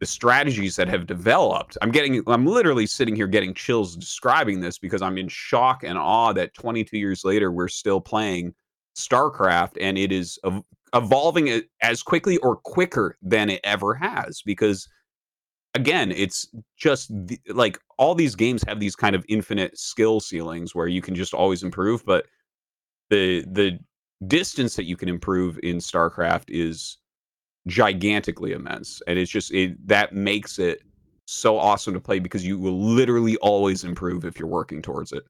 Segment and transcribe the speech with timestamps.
[0.00, 1.76] the strategies that have developed.
[1.82, 5.98] I'm getting I'm literally sitting here getting chills describing this because I'm in shock and
[5.98, 8.54] awe that 22 years later we're still playing
[8.96, 10.62] StarCraft and it is ev-
[10.94, 14.88] evolving as quickly or quicker than it ever has because
[15.74, 20.74] again, it's just the, like all these games have these kind of infinite skill ceilings
[20.74, 22.26] where you can just always improve, but
[23.10, 23.78] the the
[24.26, 26.98] distance that you can improve in StarCraft is
[27.68, 30.82] gigantically immense, and it's just it that makes it
[31.26, 35.24] so awesome to play because you will literally always improve if you're working towards it.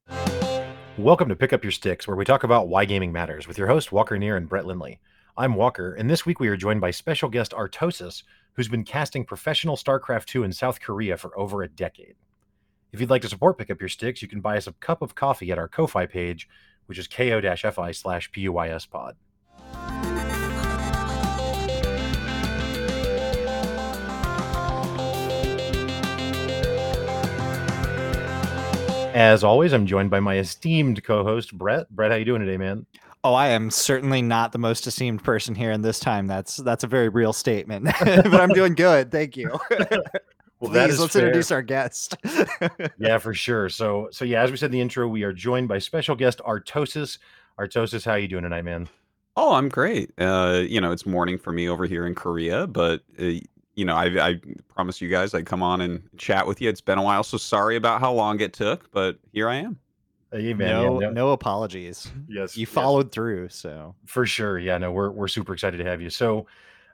[0.97, 3.67] Welcome to Pick Up Your Sticks, where we talk about why gaming matters with your
[3.67, 5.01] host Walker Neer and Brett Lindley.
[5.37, 8.23] I'm Walker, and this week we are joined by special guest Artosis,
[8.55, 12.15] who's been casting professional StarCraft 2 in South Korea for over a decade.
[12.93, 15.03] If you'd like to support Pick Up Your Sticks, you can buy us a cup
[15.03, 16.49] of coffee at our Ko-Fi page,
[16.87, 19.17] which is ko-fi slash PUYS pod.
[29.19, 31.91] As always, I'm joined by my esteemed co-host Brett.
[31.91, 32.87] Brett, how you doing today, man?
[33.25, 36.29] Oh, I am certainly not the most esteemed person here in this time.
[36.29, 37.87] That's that's a very real statement.
[37.99, 39.11] but I'm doing good.
[39.11, 39.51] Thank you.
[40.61, 41.23] well, Please, let's fair.
[41.23, 42.17] introduce our guest.
[42.99, 43.69] yeah, for sure.
[43.69, 46.41] So so yeah, as we said in the intro, we are joined by special guest
[46.47, 47.19] Artosis.
[47.59, 48.89] Artosis, how you doing tonight, man?
[49.35, 50.13] Oh, I'm great.
[50.17, 53.33] Uh, you know, it's morning for me over here in Korea, but uh,
[53.79, 54.41] you know, I, I
[54.75, 56.69] promised you guys I'd come on and chat with you.
[56.69, 59.79] It's been a while, so sorry about how long it took, but here I am.
[60.33, 62.11] Hey, man, no, yeah, no, no apologies.
[62.29, 63.15] Yes, you followed yes.
[63.15, 63.49] through.
[63.51, 66.11] So for sure, yeah, no, we're we're super excited to have you.
[66.11, 66.49] So,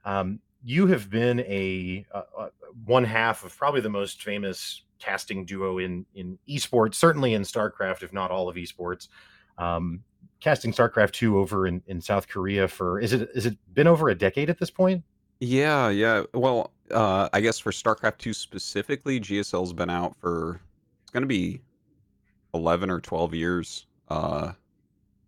[0.05, 2.51] um, you have been a, a, a
[2.85, 8.03] one half of probably the most famous casting duo in in esports, certainly in StarCraft,
[8.03, 9.09] if not all of esports.
[9.57, 10.05] Um,
[10.41, 14.11] casting StarCraft two over in, in South Korea for is it is it been over
[14.11, 15.03] a decade at this point?
[15.41, 16.25] Yeah, yeah.
[16.33, 20.61] Well, uh, I guess for StarCraft two specifically, GSL's been out for
[21.03, 21.61] it's going to be
[22.55, 24.53] 11 or 12 years uh,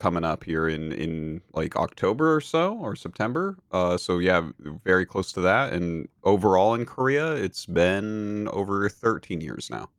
[0.01, 3.59] coming up here in in like October or so or September.
[3.73, 4.51] Uh, so yeah,
[4.85, 5.73] very close to that.
[5.73, 9.91] And overall in Korea, it's been over 13 years now.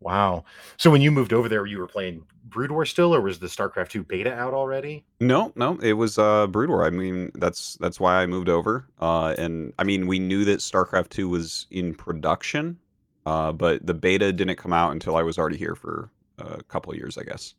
[0.00, 0.44] Wow.
[0.76, 3.46] So when you moved over there, you were playing Brood War still, or was the
[3.46, 5.04] StarCraft 2 beta out already?
[5.20, 6.84] No, no, it was uh Brood War.
[6.86, 8.86] I mean, that's that's why I moved over.
[9.00, 12.78] Uh and I mean, we knew that StarCraft 2 was in production,
[13.24, 16.94] uh, but the beta didn't come out until I was already here for a couple
[16.94, 17.54] years, I guess.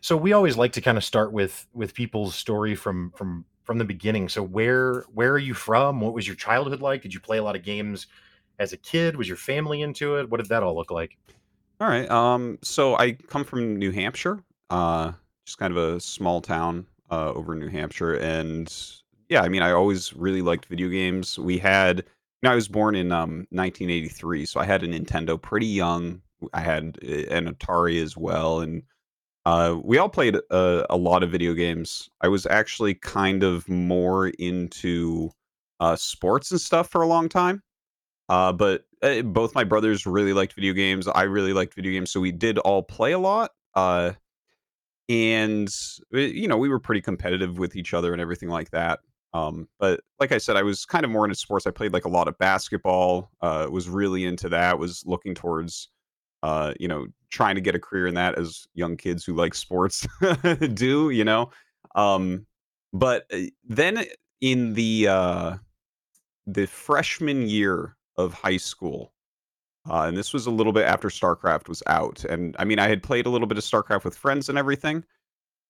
[0.00, 3.78] So we always like to kind of start with with people's story from from from
[3.78, 4.28] the beginning.
[4.28, 6.00] So where where are you from?
[6.00, 7.02] What was your childhood like?
[7.02, 8.08] Did you play a lot of games
[8.62, 9.16] as a kid?
[9.16, 10.30] Was your family into it?
[10.30, 11.18] What did that all look like?
[11.80, 12.10] All right.
[12.10, 12.58] Um.
[12.62, 14.38] So I come from New Hampshire.
[14.70, 15.12] Uh,
[15.44, 18.72] just kind of a small town uh, over in New Hampshire, and
[19.28, 21.38] yeah, I mean, I always really liked video games.
[21.38, 22.04] We had, you
[22.44, 26.60] know, I was born in um 1983, so I had a Nintendo pretty young I
[26.60, 28.82] had eh, an Atari as well, and
[29.44, 32.08] uh, we all played a, a, lot of video games.
[32.20, 35.30] I was actually kind of more into
[35.80, 37.62] uh, sports and stuff for a long time,
[38.32, 41.06] uh, but uh, both my brothers really liked video games.
[41.06, 43.50] I really liked video games, so we did all play a lot.
[43.74, 44.12] Uh,
[45.10, 45.68] and
[46.14, 49.00] eh, you know, we were pretty competitive with each other and everything like that.
[49.34, 51.66] Um, but like I said, I was kind of more into sports.
[51.66, 53.30] I played like a lot of basketball.
[53.42, 54.78] Uh, was really into that.
[54.78, 55.90] Was looking towards
[56.42, 59.54] uh, you know, trying to get a career in that as young kids who like
[59.54, 60.06] sports
[60.72, 61.50] do, you know.
[61.94, 62.46] Um,
[62.94, 64.06] but uh, then
[64.40, 65.56] in the uh,
[66.46, 69.12] the freshman year of high school,
[69.88, 72.88] uh, and this was a little bit after StarCraft was out, and I mean, I
[72.88, 75.04] had played a little bit of StarCraft with friends and everything,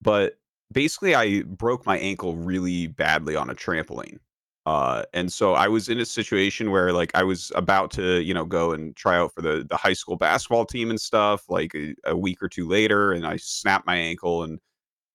[0.01, 0.39] but
[0.73, 4.19] basically, I broke my ankle really badly on a trampoline.
[4.65, 8.33] Uh, and so I was in a situation where like I was about to, you
[8.33, 11.45] know, go and try out for the the high school basketball team and stuff.
[11.49, 14.61] Like a, a week or two later, and I snapped my ankle, and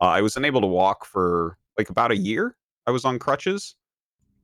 [0.01, 2.57] uh, I was unable to walk for like about a year.
[2.85, 3.75] I was on crutches.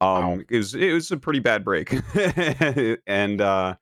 [0.02, 0.40] Um, wow.
[0.50, 1.94] it was it was a pretty bad break,
[3.08, 3.76] and uh,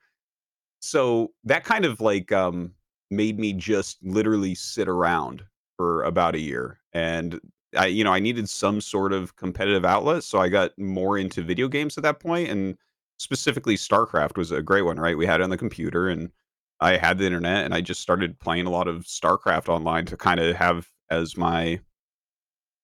[0.80, 2.74] so that kind of like um
[3.10, 5.44] made me just literally sit around
[5.76, 7.40] for about a year, and
[7.76, 11.42] I you know I needed some sort of competitive outlet, so I got more into
[11.42, 12.76] video games at that point, and
[13.18, 14.98] specifically StarCraft was a great one.
[14.98, 16.30] Right, we had it on the computer, and
[16.80, 20.16] I had the internet, and I just started playing a lot of StarCraft online to
[20.16, 21.80] kind of have as my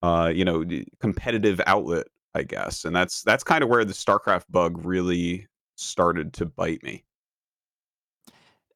[0.03, 0.65] uh you know
[1.01, 5.47] competitive outlet, I guess, and that's that's kind of where the StarCraft bug really
[5.77, 7.05] started to bite me.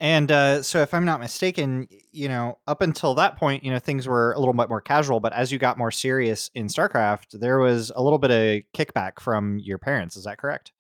[0.01, 3.79] And uh, so, if I'm not mistaken, you know, up until that point, you know,
[3.79, 5.21] things were a little bit more casual.
[5.21, 9.21] But as you got more serious in StarCraft, there was a little bit of kickback
[9.21, 10.17] from your parents.
[10.17, 10.73] Is that correct?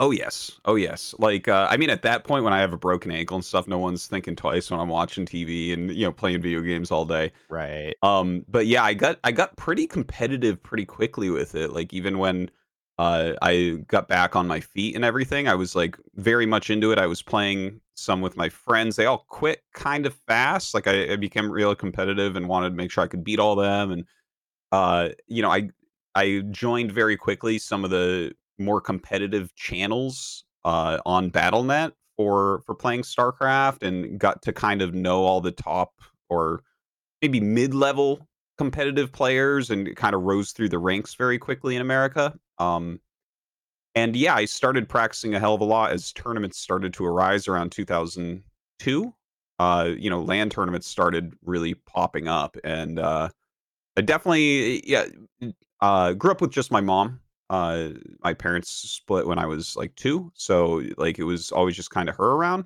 [0.00, 1.14] Oh yes, oh yes.
[1.18, 3.68] Like uh, I mean, at that point when I have a broken ankle and stuff,
[3.68, 7.04] no one's thinking twice when I'm watching TV and you know playing video games all
[7.04, 7.32] day.
[7.50, 7.94] Right.
[8.02, 11.74] Um, but yeah, I got I got pretty competitive pretty quickly with it.
[11.74, 12.50] Like even when
[12.98, 16.92] uh, I got back on my feet and everything, I was like very much into
[16.92, 16.98] it.
[16.98, 18.96] I was playing some with my friends.
[18.96, 20.72] They all quit kind of fast.
[20.72, 23.54] Like I, I became real competitive and wanted to make sure I could beat all
[23.54, 23.90] them.
[23.90, 24.04] And
[24.72, 25.68] uh, you know, I
[26.14, 32.74] I joined very quickly some of the more competitive channels uh, on Battle.net for for
[32.74, 35.94] playing StarCraft, and got to kind of know all the top
[36.28, 36.62] or
[37.22, 38.28] maybe mid level
[38.58, 42.34] competitive players, and kind of rose through the ranks very quickly in America.
[42.58, 43.00] Um,
[43.94, 47.48] and yeah, I started practicing a hell of a lot as tournaments started to arise
[47.48, 49.14] around 2002.
[49.58, 53.28] Uh, you know, LAN tournaments started really popping up, and uh,
[53.96, 55.06] I definitely yeah
[55.80, 57.19] uh, grew up with just my mom.
[57.50, 57.90] Uh,
[58.24, 62.08] my parents split when I was like two, so like it was always just kind
[62.08, 62.64] of her around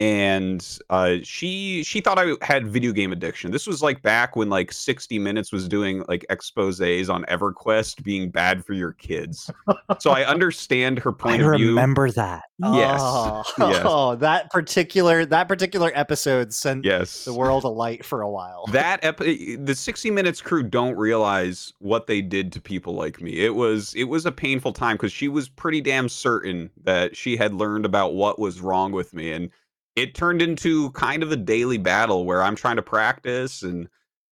[0.00, 3.50] and uh, she she thought I had video game addiction.
[3.50, 8.28] This was like back when like 60 Minutes was doing like exposés on EverQuest being
[8.30, 9.50] bad for your kids.
[9.98, 11.68] So I understand her point I of view.
[11.68, 12.42] remember that.
[12.58, 13.00] Yes.
[13.02, 13.82] Oh, yes.
[13.84, 17.24] oh, that particular that particular episode sent Yes.
[17.24, 18.66] the world alight for a while.
[18.72, 23.40] That epi- the 60 Minutes crew don't realize what they did to people like me.
[23.44, 27.36] It was it was a painful time because she was pretty damn certain that she
[27.36, 29.50] had learned about what was wrong with me and
[29.96, 33.88] it turned into kind of a daily battle where I'm trying to practice and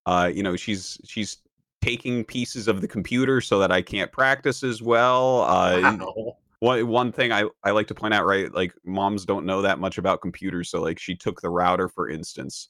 [0.07, 1.39] uh, you know, she's she's
[1.81, 5.43] taking pieces of the computer so that I can't practice as well.
[5.43, 6.37] Uh, Wow.
[6.61, 8.53] one one thing I, I like to point out, right?
[8.53, 12.09] Like moms don't know that much about computers, so like she took the router for
[12.09, 12.69] instance,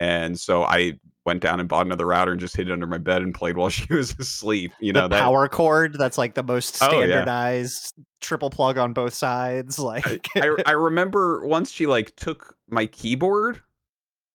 [0.00, 2.98] and so I went down and bought another router and just hid it under my
[2.98, 4.72] bed and played while she was asleep.
[4.80, 7.06] You know the that power cord that's like the most Oh, yeah.
[7.06, 9.78] standardized triple plug on both sides.
[9.92, 13.60] Like I I remember once she like took my keyboard,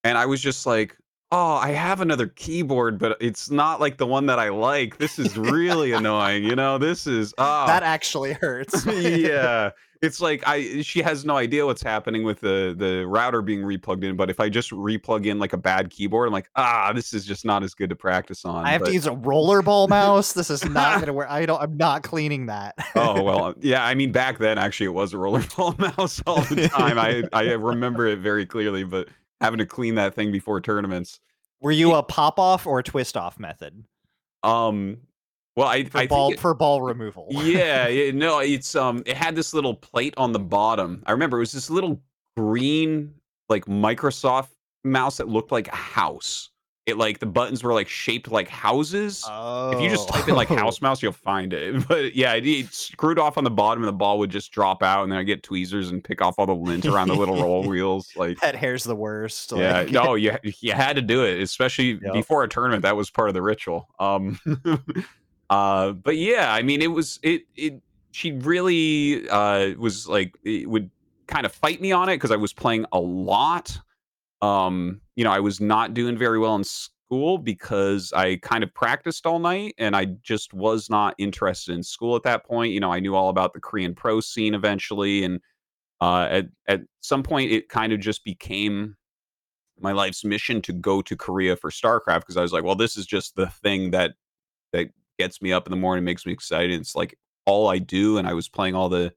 [0.04, 0.98] and I was just like,
[1.32, 4.98] "Oh, I have another keyboard, but it's not like the one that I like.
[4.98, 6.44] This is really annoying.
[6.44, 7.66] You know, this is oh.
[7.66, 7.86] that ah.
[7.86, 8.86] actually hurts.
[8.86, 13.62] yeah." It's like I she has no idea what's happening with the the router being
[13.62, 16.92] replugged in, but if I just replug in like a bad keyboard, I'm like, ah,
[16.94, 18.66] this is just not as good to practice on.
[18.66, 20.34] I have but- to use a rollerball mouse.
[20.34, 21.30] This is not gonna work.
[21.30, 21.62] I don't.
[21.62, 22.76] I'm not cleaning that.
[22.96, 23.84] oh well, yeah.
[23.86, 27.00] I mean, back then actually it was a rollerball mouse all the time.
[27.00, 29.08] I I remember it very clearly, but
[29.42, 31.20] having to clean that thing before tournaments.
[31.60, 33.84] Were you a pop off or a twist off method
[34.44, 34.98] Um,
[35.58, 37.28] well, I for I ball think it- for ball removal?
[37.32, 41.04] yeah, yeah, no, it's um, it had this little plate on the bottom.
[41.06, 42.02] I remember it was this little
[42.38, 43.14] green
[43.50, 44.50] like Microsoft
[44.86, 46.52] mouse that looked like a house.
[46.86, 49.22] It like the buttons were like shaped like houses.
[49.28, 51.86] Oh, If you just type in like house mouse, you'll find it.
[51.90, 54.82] But yeah, it, it screwed off on the bottom, and the ball would just drop
[54.82, 57.42] out, and then I get tweezers and pick off all the lint around the little
[57.42, 58.08] roll wheels.
[58.16, 59.52] Like, pet hair's the worst.
[59.54, 62.14] yeah, like- no, you you had to do it, especially Yep.
[62.14, 62.84] before a tournament.
[62.84, 63.90] That was part of the ritual.
[64.00, 64.40] Um,
[65.50, 67.82] uh, but yeah, I mean, it was it it.
[68.12, 70.90] She really uh was like it would
[71.28, 73.78] kind of fight me on it because I was playing a lot.
[74.42, 78.74] Um, you know, I was not doing very well in school because I kind of
[78.74, 82.74] practiced all night and I just was not interested in school at that point.
[82.74, 85.40] You know, I knew all about the Korean pro scene eventually and
[86.00, 88.96] uh at at some point it kind of just became
[89.80, 92.98] my life's mission to go to Korea for StarCraft because I was like, well, this
[92.98, 94.14] is just the thing that
[94.74, 94.88] that
[95.18, 96.80] gets me up in the morning, makes me excited.
[96.80, 99.14] It's like all I do, and I was playing all the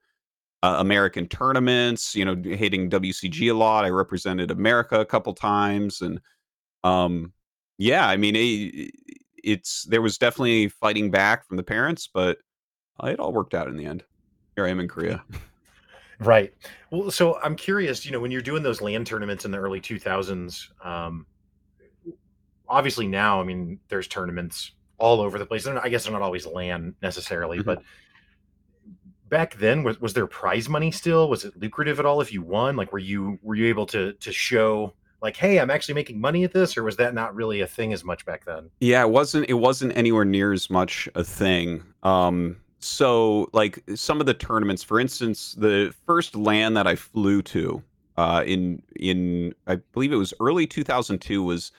[0.62, 3.84] uh, American tournaments, you know, hitting WCG a lot.
[3.84, 6.20] I represented America a couple times, and
[6.84, 7.32] um,
[7.78, 8.92] yeah, I mean, it,
[9.42, 12.38] it's there was definitely fighting back from the parents, but
[13.04, 14.04] it all worked out in the end.
[14.56, 15.22] Here I am in Korea.
[16.20, 16.52] Right.
[16.90, 19.80] Well, so I'm curious, you know, when you're doing those LAN tournaments in the early
[19.80, 21.24] 2000s, um,
[22.68, 25.66] obviously now, I mean, there's tournaments all over the place.
[25.66, 27.64] Not- I guess they're not always LAN necessarily, Mhm.
[27.64, 27.82] but
[29.28, 31.28] back then, was, was there prize money still?
[31.28, 32.76] Was it lucrative at all if you won?
[32.76, 34.92] Like, were you were you able to to show
[35.22, 37.92] like, hey, I'm actually making money at this, or was that not really a thing
[37.92, 38.70] as much back then?
[38.80, 41.82] Yeah, it wasn't it wasn't anywhere near as much a thing.
[42.02, 47.42] Um so like some of the tournaments, for instance, the first LAN that I flew
[47.42, 47.82] to
[48.16, 51.72] uh in in I believe it was early 2002 was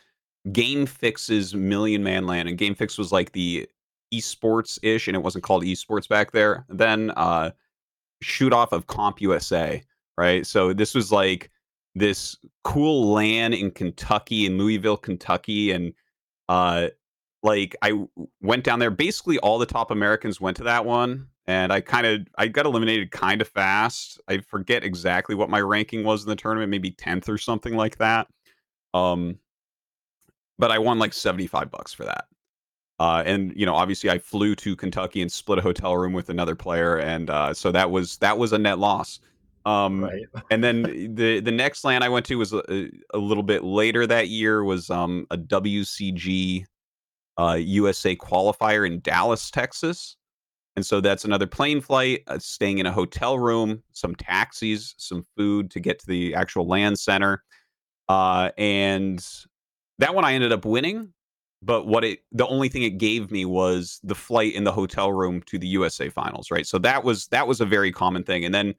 [0.52, 3.68] Game Fix's Million Man LAN and Game Fix was like the
[4.14, 6.66] esports ish and it wasn't called esports back there.
[6.70, 7.52] Then uh
[8.22, 9.84] shoot off of CompUSA,
[10.18, 10.46] right?
[10.46, 11.50] So this was like
[11.96, 15.94] this cool LAN in Kentucky in Louisville, Kentucky and
[16.50, 16.88] uh
[17.44, 18.06] like I
[18.42, 22.06] went down there basically all the top Americans went to that one and I kind
[22.06, 24.20] of I got eliminated kind of fast.
[24.28, 27.98] I forget exactly what my ranking was in the tournament, maybe tenth or something like
[27.98, 28.28] that.
[28.94, 29.40] Um,
[30.62, 32.26] but I won like seventy five bucks for that.
[33.00, 36.30] Uh, and you know, obviously, I flew to Kentucky and split a hotel room with
[36.30, 39.20] another player, and uh, so that was that was a net loss.
[39.66, 40.22] Um, right.
[40.52, 44.06] and then the the next LAN I went to was a, a little bit later
[44.06, 46.66] that year was um, a WCG
[47.40, 50.16] uh, USA qualifier in Dallas, Texas.
[50.76, 55.26] And so that's another plane flight, uh, staying in a hotel room, some taxis, some
[55.36, 57.44] food to get to the actual LAN center.
[58.08, 59.26] Uh, and
[60.02, 61.14] that one I ended up winning.
[61.64, 65.14] But what it, the only thing it gave me was the flight in the hotel
[65.14, 66.66] room to the USA finals, right?
[66.66, 68.44] So that was, that was a very common thing.
[68.44, 68.74] And then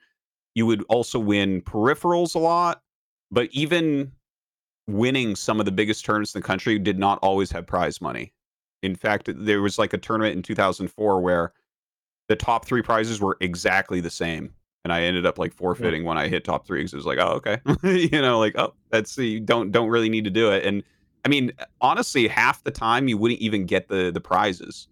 [0.57, 2.83] you would also win peripherals a lot.
[3.31, 4.11] But even
[4.88, 8.33] winning some of the biggest tournaments in the country did not always have prize money.
[8.83, 11.52] In fact, there was like a tournament in 2004 where
[12.29, 14.52] the top three prizes were exactly the same.
[14.85, 15.59] And I ended up like hmm.
[15.59, 16.09] forfeiting yeah.
[16.09, 17.59] when I hit top three because it was like, oh, okay.
[18.11, 20.64] you know, like, oh, that's you don't don't really need to do it.
[20.64, 20.83] And
[21.25, 24.88] I mean, honestly, half the time you wouldn't even get the the prizes.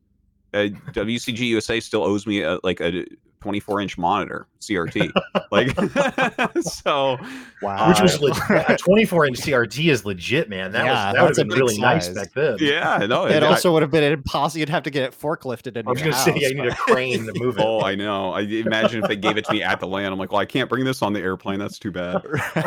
[0.52, 3.04] Uh, WCG USA still owes me a, like a
[3.40, 5.10] 24 inch monitor CRT.
[5.50, 7.18] like so
[7.62, 7.88] wow.
[7.88, 8.42] Which was legit.
[8.68, 10.72] a 24 inch CRT is legit, man.
[10.72, 12.08] That yeah, was that would have been really size.
[12.08, 12.56] nice back then.
[12.60, 13.26] Yeah, no.
[13.26, 14.60] It, it also would have been impossible.
[14.60, 16.68] You'd have to get it forklifted in I was gonna house, say yeah, you need
[16.68, 17.64] a crane to move it.
[17.64, 18.32] Oh, I know.
[18.32, 20.46] I imagine if they gave it to me at the LAN, I'm like, well, I
[20.46, 21.58] can't bring this on the airplane.
[21.58, 22.22] That's too bad.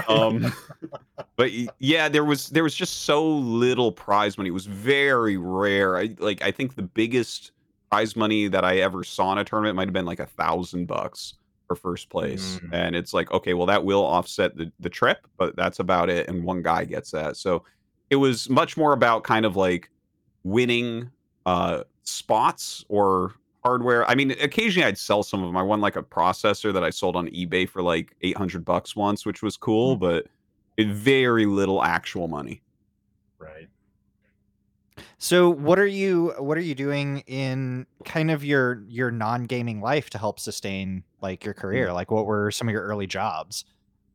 [0.08, 0.54] Um
[1.36, 4.50] but yeah, there was there was just so little prize money.
[4.50, 5.98] It was very rare.
[5.98, 7.52] I like I think the biggest
[7.94, 10.88] prize money that I ever saw in a tournament might have been like a thousand
[10.88, 11.36] bucks
[11.68, 12.60] for first place.
[12.64, 12.70] Mm.
[12.74, 16.28] And it's like, okay, well, that will offset the, the trip, but that's about it.
[16.28, 17.38] And one guy gets that.
[17.38, 17.64] So
[18.10, 19.92] it was much more about kind of like
[20.44, 21.12] winning
[21.46, 24.10] uh, spots or hardware.
[24.10, 25.56] I mean, occasionally I'd sell some of them.
[25.56, 29.24] I won like a processor that I sold on eBay for like 800 bucks once,
[29.24, 30.00] which was cool, mm.
[30.00, 30.26] but
[30.80, 32.64] very little actual money.
[33.38, 33.68] Right.
[35.18, 40.10] So what are you what are you doing in kind of your your non-gaming life
[40.12, 41.90] to help sustain like your career?
[41.90, 41.94] Mm.
[41.94, 43.66] Like what were some of your early jobs?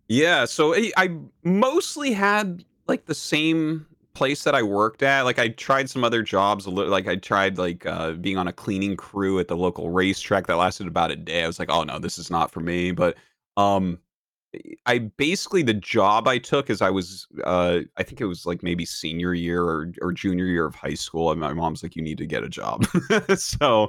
[0.09, 5.23] Yeah, so I, I mostly had like the same place that I worked at.
[5.23, 8.97] Like I tried some other jobs like I tried like uh, being on a cleaning
[8.97, 11.45] crew at the local racetrack that lasted about a day.
[11.45, 13.17] I was like, "Oh no, this is not for me." But
[13.57, 13.99] um
[14.87, 18.62] I basically the job I took is I was uh I think it was like
[18.62, 22.02] maybe senior year or, or junior year of high school and my mom's like you
[22.02, 22.87] need to get a job.
[23.37, 23.88] so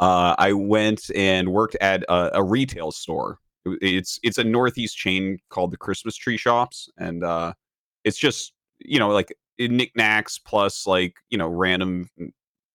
[0.00, 3.38] uh I went and worked at a, a, retail store.
[3.64, 7.52] It's it's a northeast chain called the Christmas Tree Shops and uh
[8.02, 12.08] it's just you know like knickknacks plus like you know random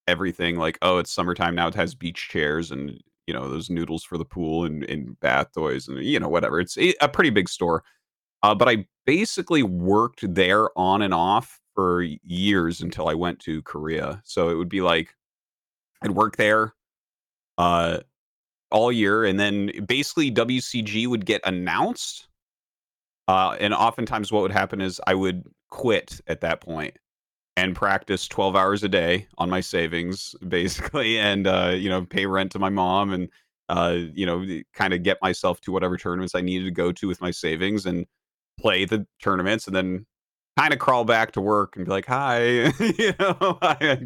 [0.07, 2.97] everything like oh it's summertime now it has beach chairs and
[3.29, 6.59] you know those noodles for the pool and, and bath toys and you know whatever.
[6.59, 7.83] It's a pretty big store.
[8.41, 13.61] Uh, but I basically worked there on and off for years until I went to
[13.61, 14.19] Korea.
[14.25, 15.13] So it would be like
[16.01, 16.73] I'd work there
[17.59, 17.99] uh,
[18.71, 22.27] all year, and then basically WCG would get announced.
[23.27, 26.97] Uh, and oftentimes, what would happen is I would quit at that point
[27.59, 32.25] and practice 12 hours a day on my savings basically and uh, you know pay
[32.25, 33.29] rent to my mom and
[33.69, 37.07] uh, you know kind of get myself to whatever tournaments i needed to go to
[37.07, 38.05] with my savings and
[38.59, 40.05] play the tournaments and then
[40.57, 42.41] kind of crawl back to work and be like hi
[42.79, 43.33] you know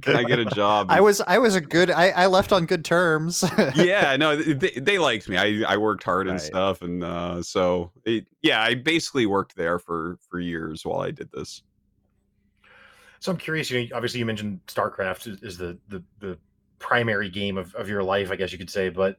[0.01, 0.87] can i get a job?
[0.89, 3.43] I was i was a good i, I left on good terms.
[3.75, 5.37] Yeah no they, they liked me.
[5.37, 6.45] I i worked hard and right.
[6.45, 11.09] stuff and uh, so it, yeah i basically worked there for for years while i
[11.09, 11.63] did this
[13.23, 13.71] so I'm curious.
[13.71, 16.37] You know, obviously you mentioned StarCraft is, is the, the the
[16.79, 18.89] primary game of, of your life, I guess you could say.
[18.89, 19.17] But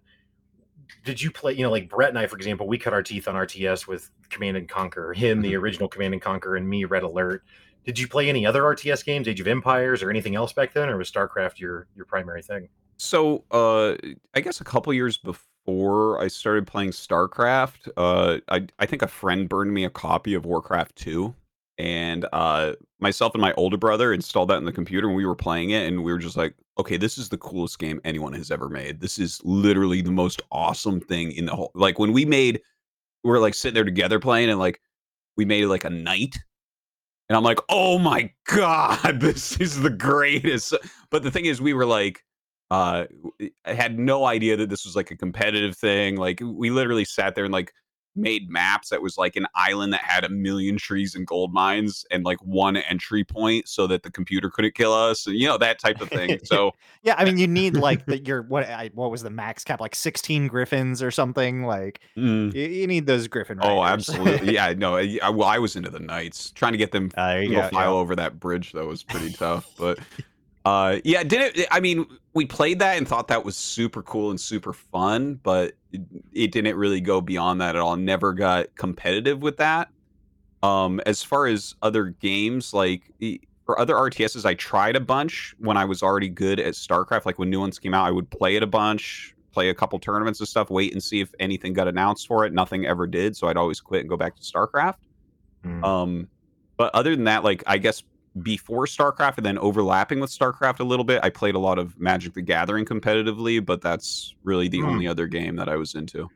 [1.06, 1.54] did you play?
[1.54, 4.10] You know, like Brett and I, for example, we cut our teeth on RTS with
[4.28, 5.14] Command and Conquer.
[5.14, 5.62] Him, the mm-hmm.
[5.62, 7.44] original Command and Conquer, and me, Red Alert.
[7.86, 10.90] Did you play any other RTS games, Age of Empires, or anything else back then,
[10.90, 12.68] or was StarCraft your your primary thing?
[12.98, 13.94] So, uh,
[14.34, 19.08] I guess a couple years before I started playing StarCraft, uh, I I think a
[19.08, 21.34] friend burned me a copy of Warcraft Two
[21.78, 25.34] and uh, myself and my older brother installed that in the computer and we were
[25.34, 28.50] playing it and we were just like okay this is the coolest game anyone has
[28.50, 29.00] ever made.
[29.00, 32.60] This is literally the most awesome thing in the whole like when we made
[33.24, 34.80] we were like sitting there together playing and like
[35.36, 36.36] we made like a knight
[37.28, 40.74] and i'm like oh my god this is the greatest.
[41.10, 42.22] But the thing is we were like
[42.70, 43.04] uh
[43.64, 47.34] i had no idea that this was like a competitive thing like we literally sat
[47.34, 47.72] there and like
[48.16, 52.06] made maps that was like an island that had a million trees and gold mines
[52.10, 55.58] and like one entry point so that the computer couldn't kill us and you know
[55.58, 58.90] that type of thing so yeah i mean you need like the, your what I,
[58.94, 62.54] what was the max cap like 16 griffins or something like mm.
[62.54, 63.72] you, you, need those griffin riders.
[63.72, 66.92] oh absolutely yeah no I, I, well i was into the knights trying to get
[66.92, 67.98] them uh, to go, file yeah.
[67.98, 69.98] over that bridge though was pretty tough but
[70.64, 71.66] uh, yeah, did it?
[71.70, 75.74] I mean, we played that and thought that was super cool and super fun, but
[75.92, 76.00] it,
[76.32, 77.96] it didn't really go beyond that at all.
[77.96, 79.88] Never got competitive with that.
[80.62, 83.12] Um, as far as other games, like
[83.66, 87.26] for other RTSs, I tried a bunch when I was already good at StarCraft.
[87.26, 89.98] Like when new ones came out, I would play it a bunch, play a couple
[89.98, 92.54] tournaments and stuff, wait and see if anything got announced for it.
[92.54, 94.96] Nothing ever did, so I'd always quit and go back to StarCraft.
[95.64, 95.84] Mm.
[95.84, 96.28] Um,
[96.78, 98.02] but other than that, like I guess
[98.42, 101.20] before StarCraft and then overlapping with StarCraft a little bit.
[101.22, 104.88] I played a lot of Magic the Gathering competitively, but that's really the mm.
[104.88, 106.28] only other game that I was into.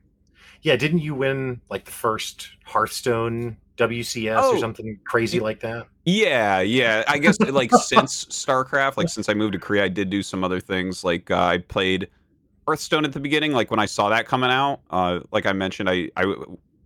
[0.63, 5.87] Yeah, didn't you win like the first Hearthstone WCS oh, or something crazy like that?
[6.05, 7.05] Yeah, yeah.
[7.07, 10.43] I guess like since StarCraft, like since I moved to Korea, I did do some
[10.43, 11.05] other things.
[11.05, 12.09] Like uh, I played
[12.67, 13.53] Hearthstone at the beginning.
[13.53, 16.35] Like when I saw that coming out, uh, like I mentioned, I I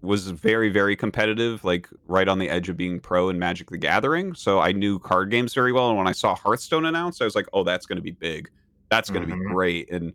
[0.03, 3.79] was very very competitive like right on the edge of being pro in magic the
[3.79, 4.35] gathering.
[4.35, 7.35] So i knew card games very well and when i saw hearthstone announced i was
[7.35, 8.51] like oh that's going to be big.
[8.91, 9.49] That's going to mm-hmm.
[9.49, 9.91] be great.
[9.91, 10.13] And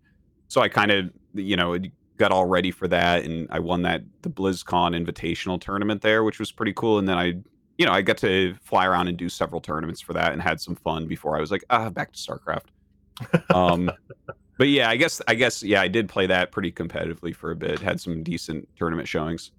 [0.49, 1.77] so i kind of you know
[2.17, 6.39] got all ready for that and i won that the blizzcon invitational tournament there which
[6.39, 6.99] was pretty cool.
[6.99, 7.33] And then i
[7.77, 10.59] you know i got to fly around and do several tournaments for that and had
[10.59, 12.67] some fun before i was like ah back to starcraft.
[13.53, 13.89] Um
[14.57, 17.55] but yeah i guess i guess yeah i did play that pretty competitively for a
[17.55, 19.51] bit had some decent tournament showings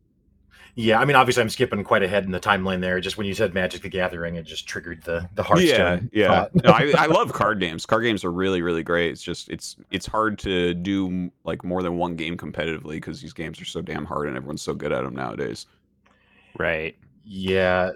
[0.75, 3.01] yeah, I mean, obviously, I'm skipping quite ahead in the timeline there.
[3.01, 6.11] Just when you said Magic the Gathering, it just triggered the the Hearthstone.
[6.13, 6.63] Yeah, yeah.
[6.65, 7.87] no, I, I love card games.
[7.87, 9.11] Card games are really, really great.
[9.11, 13.33] It's just it's it's hard to do like more than one game competitively because these
[13.33, 15.67] games are so damn hard and everyone's so good at them nowadays.
[16.59, 16.97] Right.
[17.25, 17.93] Yeah.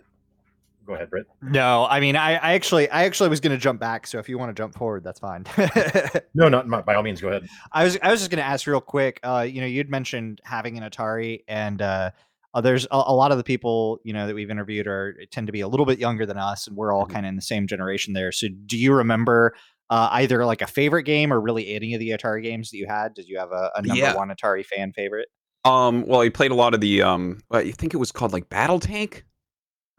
[0.87, 1.27] Go ahead, Britt.
[1.41, 4.07] No, I mean, I, I actually, I actually was going to jump back.
[4.07, 5.47] So if you want to jump forward, that's fine.
[6.35, 7.21] no, not by all means.
[7.21, 7.49] Go ahead.
[7.71, 9.21] I was, I was just going to ask real quick.
[9.23, 12.11] Uh, you know, you'd mentioned having an Atari, and uh,
[12.55, 15.47] uh, there's a, a, lot of the people you know that we've interviewed are tend
[15.47, 17.13] to be a little bit younger than us, and we're all mm-hmm.
[17.13, 18.33] kind of in the same generation there.
[18.33, 19.55] So, do you remember
[19.91, 22.87] uh, either like a favorite game or really any of the Atari games that you
[22.87, 23.15] had?
[23.15, 24.15] Did you have a, a number yeah.
[24.15, 25.29] one Atari fan favorite?
[25.65, 28.49] Um, well, I played a lot of the um, I think it was called like
[28.49, 29.25] Battle Tank.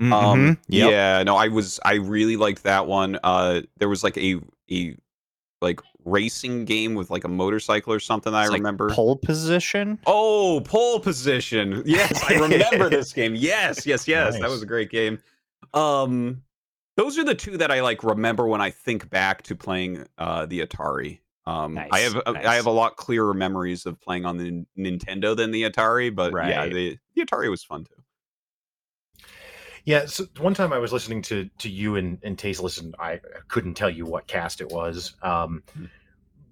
[0.02, 0.14] Mm-hmm.
[0.14, 0.92] Um, yep.
[0.92, 3.18] yeah, no, I was I really liked that one.
[3.24, 4.40] Uh, there was like a
[4.72, 4.96] a
[5.64, 8.34] like racing game with like a motorcycle or something.
[8.36, 9.98] I remember pole position.
[10.06, 11.82] Oh, pole position.
[11.86, 13.34] Yes, I remember this game.
[13.36, 14.34] Yes, yes, yes.
[14.34, 14.42] Nice.
[14.42, 15.20] That was a great game.
[15.74, 16.44] Um,
[16.98, 20.46] those are the two that I like remember when I think back to playing uh,
[20.46, 21.20] the Atari.
[21.46, 22.46] Um, nice, I have nice.
[22.46, 26.32] I have a lot clearer memories of playing on the Nintendo than the Atari, but
[26.32, 26.50] right.
[26.50, 28.03] yeah, the, the Atari was fun too.
[29.86, 33.20] Yeah, so one time I was listening to to you and, and Tasteless, and I
[33.50, 35.16] couldn't tell you what cast it was.
[35.22, 35.86] Um, hmm.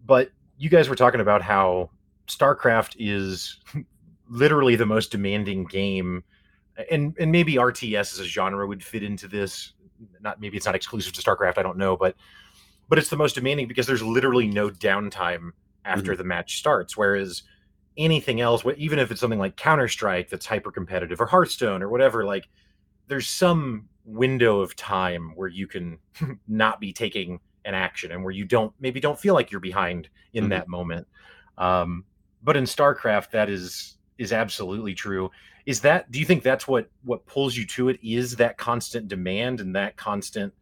[0.05, 1.89] but you guys were talking about how
[2.27, 3.59] StarCraft is
[4.29, 6.23] literally the most demanding game,
[6.89, 9.73] and and maybe RTS as a genre would fit into this.
[10.19, 11.57] Not maybe it's not exclusive to StarCraft.
[11.57, 12.15] I don't know, but
[12.89, 15.51] but it's the most demanding because there's literally no downtime
[15.85, 16.17] after mm-hmm.
[16.17, 16.97] the match starts.
[16.97, 17.43] Whereas
[17.97, 21.87] anything else, even if it's something like Counter Strike that's hyper competitive or Hearthstone or
[21.87, 22.49] whatever, like
[23.11, 25.97] there's some window of time where you can
[26.47, 30.07] not be taking an action and where you don't maybe don't feel like you're behind
[30.31, 30.51] in mm-hmm.
[30.51, 31.05] that moment.
[31.57, 32.05] Um,
[32.41, 35.29] but in StarCraft, that is is absolutely true.
[35.65, 37.99] Is that do you think that's what what pulls you to it?
[38.01, 40.53] Is that constant demand and that constant,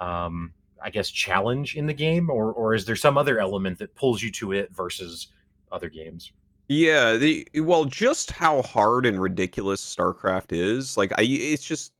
[0.00, 3.94] um, I guess, challenge in the game, or or is there some other element that
[3.94, 5.28] pulls you to it versus
[5.70, 6.32] other games?
[6.70, 10.96] Yeah, the well, just how hard and ridiculous StarCraft is.
[10.96, 11.92] Like I it's just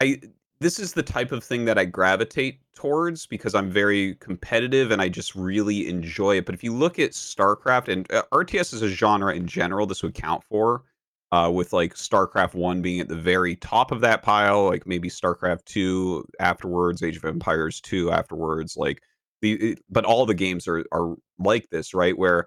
[0.00, 0.20] I
[0.60, 5.02] this is the type of thing that I gravitate towards because I'm very competitive and
[5.02, 6.46] I just really enjoy it.
[6.46, 10.04] But if you look at StarCraft and uh, RTS is a genre in general, this
[10.04, 10.84] would count for
[11.32, 15.08] uh, with like StarCraft 1 being at the very top of that pile, like maybe
[15.10, 19.02] StarCraft 2 afterwards, Age of Empires 2 afterwards, like
[19.42, 22.16] the but all the games are are like this, right?
[22.16, 22.46] Where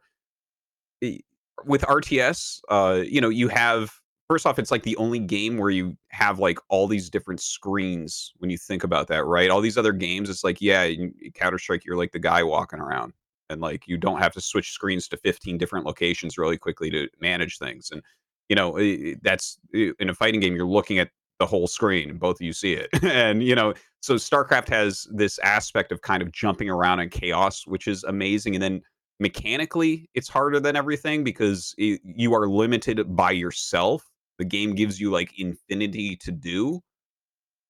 [1.03, 1.17] Eh,
[1.65, 3.93] with RTS, uh, you know, you have
[4.29, 8.33] first off, it's like the only game where you have like all these different screens
[8.39, 9.49] when you think about that, right?
[9.49, 12.79] All these other games, it's like, yeah, eh, Counter Strike, you're like the guy walking
[12.79, 13.13] around,
[13.49, 17.07] and like you don't have to switch screens to 15 different locations really quickly to
[17.21, 17.89] manage things.
[17.91, 18.01] And
[18.49, 22.37] you know, eh, that's in a fighting game, you're looking at the whole screen both
[22.37, 22.89] of you see it.
[23.03, 27.65] and you know, so StarCraft has this aspect of kind of jumping around in chaos,
[27.67, 28.55] which is amazing.
[28.55, 28.81] And then
[29.19, 34.03] mechanically it's harder than everything because it, you are limited by yourself.
[34.39, 36.81] The game gives you like infinity to do,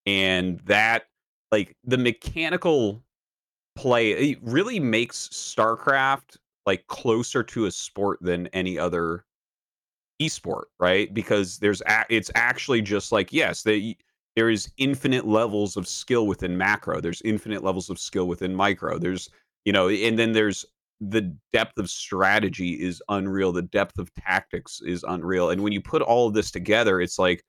[0.06, 1.04] and that
[1.52, 3.02] like the mechanical
[3.76, 9.24] play it really makes StarCraft like closer to a sport than any other
[10.22, 11.12] esport, right?
[11.12, 13.96] Because there's a- it's actually just like yes, they
[14.36, 17.00] there is infinite levels of skill within macro.
[17.00, 18.98] There's infinite levels of skill within micro.
[18.98, 19.28] There's
[19.64, 20.64] you know, and then there's
[21.00, 23.52] the depth of strategy is unreal.
[23.52, 25.50] The depth of tactics is unreal.
[25.50, 27.42] And when you put all of this together, it's like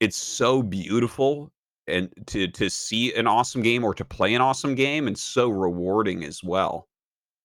[0.00, 1.50] it's so beautiful
[1.86, 5.48] and to to see an awesome game or to play an awesome game and so
[5.48, 6.86] rewarding as well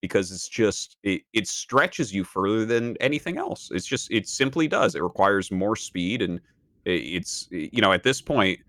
[0.01, 4.67] because it's just it, it stretches you further than anything else it's just it simply
[4.67, 6.39] does it requires more speed and
[6.85, 8.59] eh, it's eh, you know at this point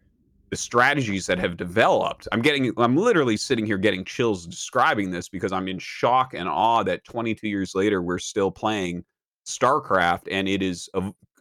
[0.55, 5.29] the strategies that have developed i'm getting i'm literally sitting here getting chills describing this
[5.29, 9.05] because i'm in shock and awe that 22 years later we're still playing
[9.45, 10.89] starcraft and it is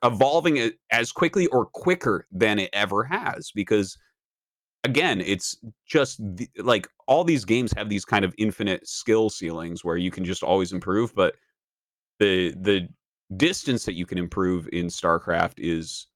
[0.03, 3.97] evolving as quickly or quicker than it ever has because
[4.83, 9.83] again, it's just the, like all these games have these kind of infinite skill ceilings
[9.83, 11.35] where you can just always improve, but
[12.19, 12.87] the the
[13.37, 16.07] distance that you can improve in StarCraft is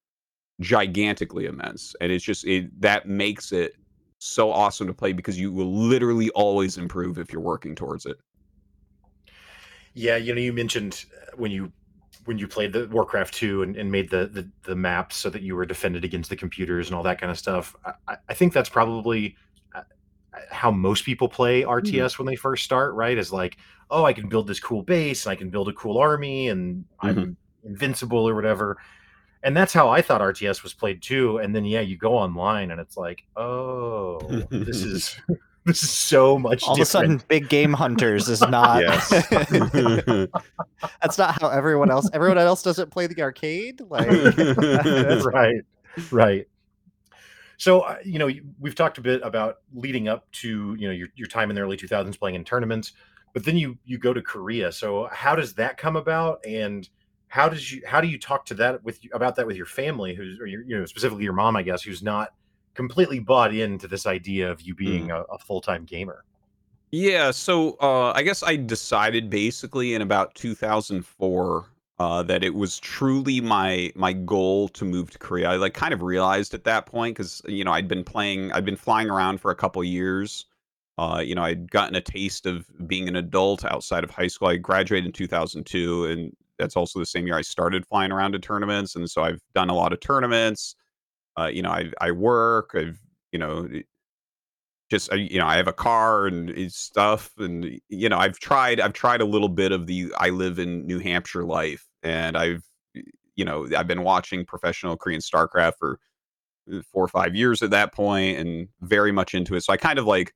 [0.59, 3.75] gigantically immense, and it's just it that makes it
[4.19, 8.17] so awesome to play because you will literally always improve if you're working towards it.
[9.93, 11.71] Yeah, you know, you mentioned uh, when you
[12.25, 15.41] when you played the Warcraft 2 and, and made the, the, the maps so that
[15.41, 17.73] you were defended against the computers and all that kind of stuff.
[18.05, 19.37] I, I think that's probably
[19.73, 19.83] uh,
[20.51, 22.23] how most people play RTS mm-hmm.
[22.23, 23.17] when they first start, right?
[23.17, 23.57] Is like,
[23.89, 26.83] oh, I can build this cool base and I can build a cool army and
[27.01, 27.19] mm-hmm.
[27.19, 28.77] I'm invincible or whatever.
[29.43, 31.37] And that's how I thought RTS was played too.
[31.37, 34.19] And then yeah, you go online and it's like, oh,
[34.49, 35.19] this is
[35.65, 36.63] this is so much.
[36.63, 36.79] All different.
[36.79, 38.81] of a sudden, big game hunters is not.
[41.01, 42.09] That's not how everyone else.
[42.13, 43.81] Everyone else doesn't play the arcade.
[43.81, 45.61] Like that's right,
[46.09, 46.47] right.
[47.57, 51.09] So uh, you know, we've talked a bit about leading up to you know your
[51.15, 52.93] your time in the early 2000s playing in tournaments,
[53.33, 54.71] but then you you go to Korea.
[54.71, 56.87] So how does that come about, and
[57.27, 60.15] how does you how do you talk to that with about that with your family,
[60.15, 62.33] who's or your, you know specifically your mom, I guess, who's not
[62.73, 65.15] completely bought into this idea of you being mm.
[65.15, 66.23] a, a full time gamer.
[66.91, 71.65] Yeah, so uh, I guess I decided basically in about 2004
[71.99, 75.49] uh, that it was truly my my goal to move to Korea.
[75.49, 78.65] I like kind of realized at that point because you know I'd been playing, I'd
[78.65, 80.45] been flying around for a couple years.
[80.97, 84.47] Uh, you know, I'd gotten a taste of being an adult outside of high school.
[84.47, 88.39] I graduated in 2002, and that's also the same year I started flying around to
[88.39, 88.95] tournaments.
[88.95, 90.75] And so I've done a lot of tournaments
[91.37, 92.71] uh, you know, I I work.
[92.73, 92.99] I've
[93.31, 93.67] you know,
[94.89, 98.93] just you know, I have a car and stuff, and you know, I've tried I've
[98.93, 102.63] tried a little bit of the I live in New Hampshire life, and I've
[103.35, 105.99] you know I've been watching professional Korean StarCraft for
[106.73, 109.63] uh, four or five years at that point, and very much into it.
[109.63, 110.33] So I kind of like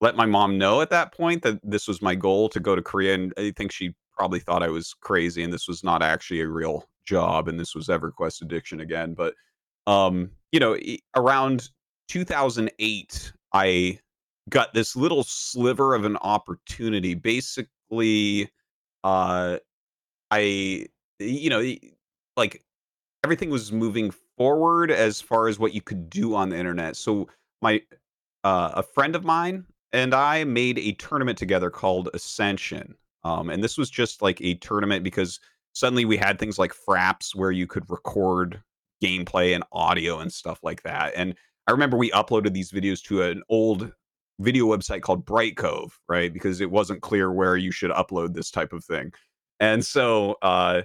[0.00, 2.82] let my mom know at that point that this was my goal to go to
[2.82, 6.40] Korea, and I think she probably thought I was crazy, and this was not actually
[6.40, 9.34] a real job, and this was EverQuest addiction again, but
[9.86, 10.76] um, you know,
[11.16, 11.68] around
[12.08, 13.98] 2008, I
[14.48, 17.14] got this little sliver of an opportunity.
[17.14, 18.50] Basically,
[19.04, 19.58] uh,
[20.30, 20.86] I,
[21.18, 21.74] you know,
[22.36, 22.62] like
[23.24, 26.96] everything was moving forward as far as what you could do on the internet.
[26.96, 27.28] So
[27.60, 27.82] my,
[28.44, 32.96] uh, a friend of mine and I made a tournament together called Ascension.
[33.24, 35.40] Um, and this was just like a tournament because
[35.72, 38.62] suddenly we had things like fraps where you could record
[39.02, 41.12] gameplay and audio and stuff like that.
[41.16, 41.34] And
[41.66, 43.92] I remember we uploaded these videos to an old
[44.40, 46.32] video website called Brightcove, right?
[46.32, 49.12] Because it wasn't clear where you should upload this type of thing.
[49.60, 50.82] And so uh,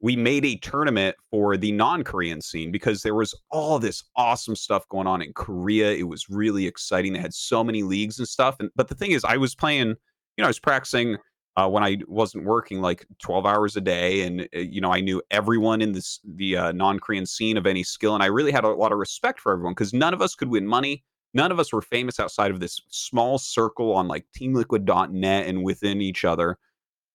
[0.00, 4.86] we made a tournament for the non-Korean scene because there was all this awesome stuff
[4.88, 5.92] going on in Korea.
[5.92, 7.12] It was really exciting.
[7.12, 8.56] They had so many leagues and stuff.
[8.60, 9.96] And but the thing is, I was playing, you
[10.38, 11.16] know, I was practicing
[11.60, 14.22] uh, when I wasn't working like 12 hours a day.
[14.22, 17.66] And, uh, you know, I knew everyone in this, the uh, non Korean scene of
[17.66, 18.14] any skill.
[18.14, 20.48] And I really had a lot of respect for everyone because none of us could
[20.48, 21.04] win money.
[21.34, 26.00] None of us were famous outside of this small circle on like teamliquid.net and within
[26.00, 26.58] each other.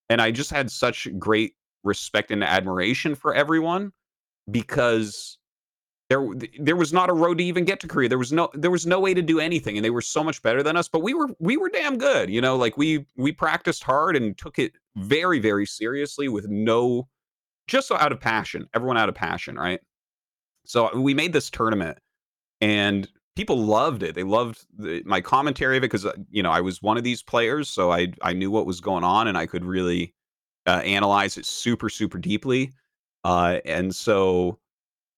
[0.10, 1.54] And I just had such great
[1.84, 3.92] respect and admiration for everyone
[4.50, 5.38] because
[6.10, 6.24] there
[6.60, 8.10] there was not a road to even get to Korea.
[8.10, 10.42] There was no there was no way to do anything, and they were so much
[10.42, 10.88] better than us.
[10.88, 12.56] But we were we were damn good, you know.
[12.56, 17.08] Like we we practiced hard and took it very very seriously with no
[17.68, 18.68] just so out of passion.
[18.76, 19.80] Everyone out of passion, right?
[20.66, 21.98] So we made this tournament,
[22.62, 24.14] and people loved it.
[24.14, 27.24] They loved the, my commentary of it because you know I was one of these
[27.24, 30.14] players, so I I knew what was going on and I could really
[30.68, 32.74] uh, analyze it super super deeply.
[33.24, 34.60] Uh, and so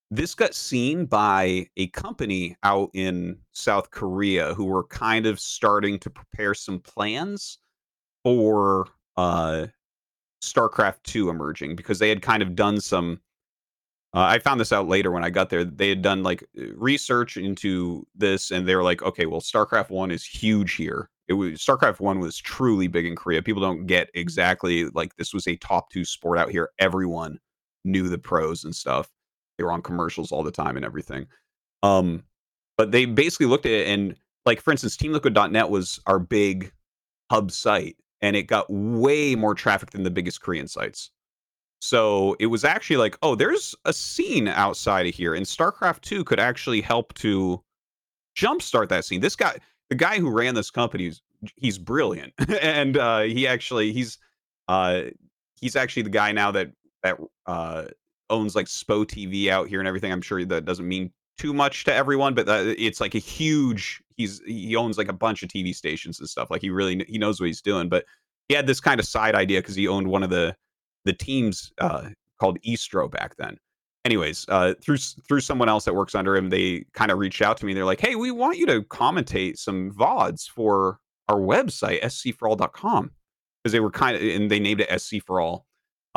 [0.10, 6.00] this got seen by a company out in South Korea who were kind of starting
[6.00, 7.60] to prepare some plans
[8.24, 9.68] for uh,
[10.42, 13.20] StarCraft 2 emerging because they had kind of done some.
[14.14, 15.66] Uh, I found this out later when I got there.
[15.66, 19.90] They had done like uh, research into this, and they were like, "Okay, well, StarCraft
[19.90, 21.10] One is huge here.
[21.28, 23.44] It was StarCraft One was truly big in Korea.
[23.44, 26.70] People don't get exactly like this was a top two sport out here.
[26.80, 27.38] Everyone
[27.84, 29.10] knew the pros and stuff.
[29.58, 31.28] They were on commercials all the time and everything.
[31.84, 32.24] Um,
[32.78, 34.16] but they basically looked at it and
[34.48, 36.72] like for instance, TeamLiquid.net was our big
[37.30, 41.12] hub site, and it got way more traffic than the biggest Korean sites.
[41.82, 46.24] So it was actually like, oh, there's a scene outside of here, and StarCraft 2
[46.24, 47.62] could actually help to
[48.36, 49.20] jumpstart that scene.
[49.20, 49.58] This guy,
[49.90, 51.12] the guy who ran this company,
[51.58, 54.18] he's brilliant, and uh, he actually he's
[54.70, 55.04] uh,
[55.60, 56.72] he's actually the guy now that
[57.04, 57.86] that uh,
[58.30, 60.12] owns like SPOTV out here and everything.
[60.12, 64.02] I'm sure that doesn't mean too much to everyone, but uh, it's like a huge.
[64.16, 66.50] He's he owns like a bunch of TV stations and stuff.
[66.50, 67.90] Like he really he knows what he's doing.
[67.90, 68.06] But
[68.50, 70.56] he had this kind of side idea because he owned one of the
[71.06, 72.10] the teams uh,
[72.40, 73.58] called Estro back then.
[74.06, 77.58] Anyways, uh, through through someone else that works under him, they kind of reached out
[77.58, 77.74] to me.
[77.74, 83.12] They're like, "Hey, we want you to commentate some vods for our website, scforall.com,"
[83.64, 85.67] because they were kind of and they named it SC for All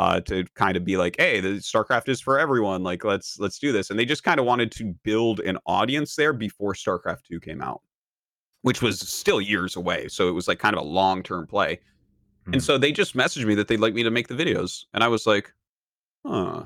[0.01, 2.81] uh, to kind of be like, hey, the StarCraft is for everyone.
[2.81, 3.91] Like, let's let's do this.
[3.91, 7.61] And they just kind of wanted to build an audience there before StarCraft 2 came
[7.61, 7.83] out,
[8.63, 10.07] which was still years away.
[10.07, 11.75] So it was like kind of a long term play.
[11.75, 12.53] Mm-hmm.
[12.53, 12.65] And hmm.
[12.65, 14.85] so they just messaged me that they'd like me to make the videos.
[14.95, 15.53] And I was like,
[16.25, 16.63] huh.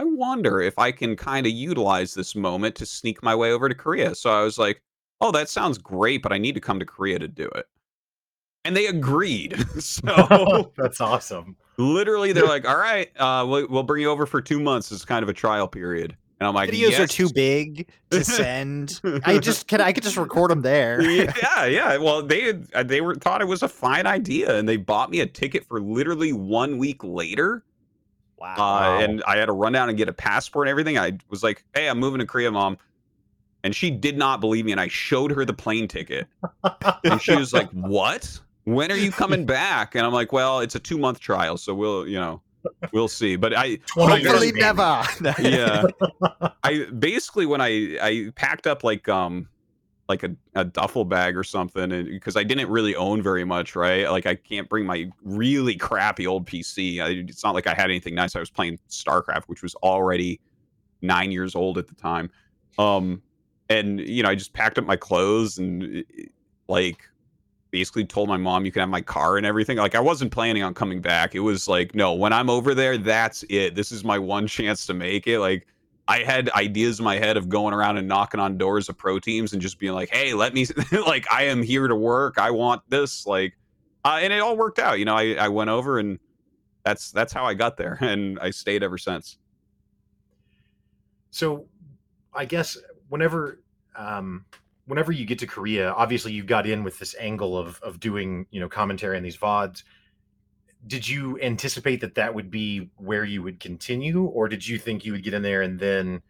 [0.00, 3.68] I wonder if I can kind of utilize this moment to sneak my way over
[3.68, 4.16] to Korea.
[4.16, 4.82] So I was like,
[5.20, 7.66] oh, that sounds great, but I need to come to Korea to do it.
[8.68, 9.64] And they agreed.
[9.80, 11.56] so that's awesome.
[11.78, 14.92] literally they're like all right uh, we'll, we'll, bring you over for two months.
[14.92, 16.14] It's kind of a trial period.
[16.38, 17.00] And i'm like videos yes.
[17.00, 19.00] are too big to send.
[19.24, 21.00] I just can i could just record them there.
[21.00, 21.96] Yeah yeah.
[21.96, 25.20] Well they uh, they were thought it was a fine idea and they bought me
[25.20, 27.64] a ticket for literally one week later.
[28.36, 28.54] Wow.
[28.58, 30.98] uh, and i had to run down and get a passport and everything.
[30.98, 32.76] I was like hey i'm moving to korea mom.
[33.64, 36.26] And she did not believe me and i showed her the plane ticket.
[37.04, 39.94] And she was like what when are you coming back?
[39.94, 42.42] And I'm like, well, it's a two month trial, so we'll, you know,
[42.92, 43.36] we'll see.
[43.36, 45.02] But I hopefully never.
[45.40, 45.84] yeah,
[46.62, 49.48] I basically when I I packed up like um
[50.08, 53.76] like a, a duffel bag or something, and because I didn't really own very much,
[53.76, 54.10] right?
[54.10, 57.00] Like I can't bring my really crappy old PC.
[57.00, 58.34] I, it's not like I had anything nice.
[58.36, 60.40] I was playing StarCraft, which was already
[61.02, 62.30] nine years old at the time.
[62.78, 63.22] Um,
[63.68, 66.04] and you know, I just packed up my clothes and
[66.68, 66.98] like
[67.70, 69.76] basically told my mom you can have my car and everything.
[69.76, 71.34] Like I wasn't planning on coming back.
[71.34, 73.74] It was like, no, when I'm over there, that's it.
[73.74, 75.40] This is my one chance to make it.
[75.40, 75.66] Like
[76.08, 79.18] I had ideas in my head of going around and knocking on doors of pro
[79.18, 80.66] teams and just being like, "Hey, let me
[81.06, 82.38] like I am here to work.
[82.38, 83.54] I want this." Like
[84.04, 84.98] uh, and it all worked out.
[84.98, 86.18] You know, I I went over and
[86.84, 89.38] that's that's how I got there and I stayed ever since.
[91.30, 91.66] So,
[92.32, 92.78] I guess
[93.08, 93.60] whenever
[93.96, 94.46] um
[94.88, 98.46] whenever you get to Korea, obviously you got in with this angle of of doing
[98.50, 99.84] you know commentary on these vods.
[100.86, 105.04] Did you anticipate that that would be where you would continue, or did you think
[105.04, 106.22] you would get in there and then?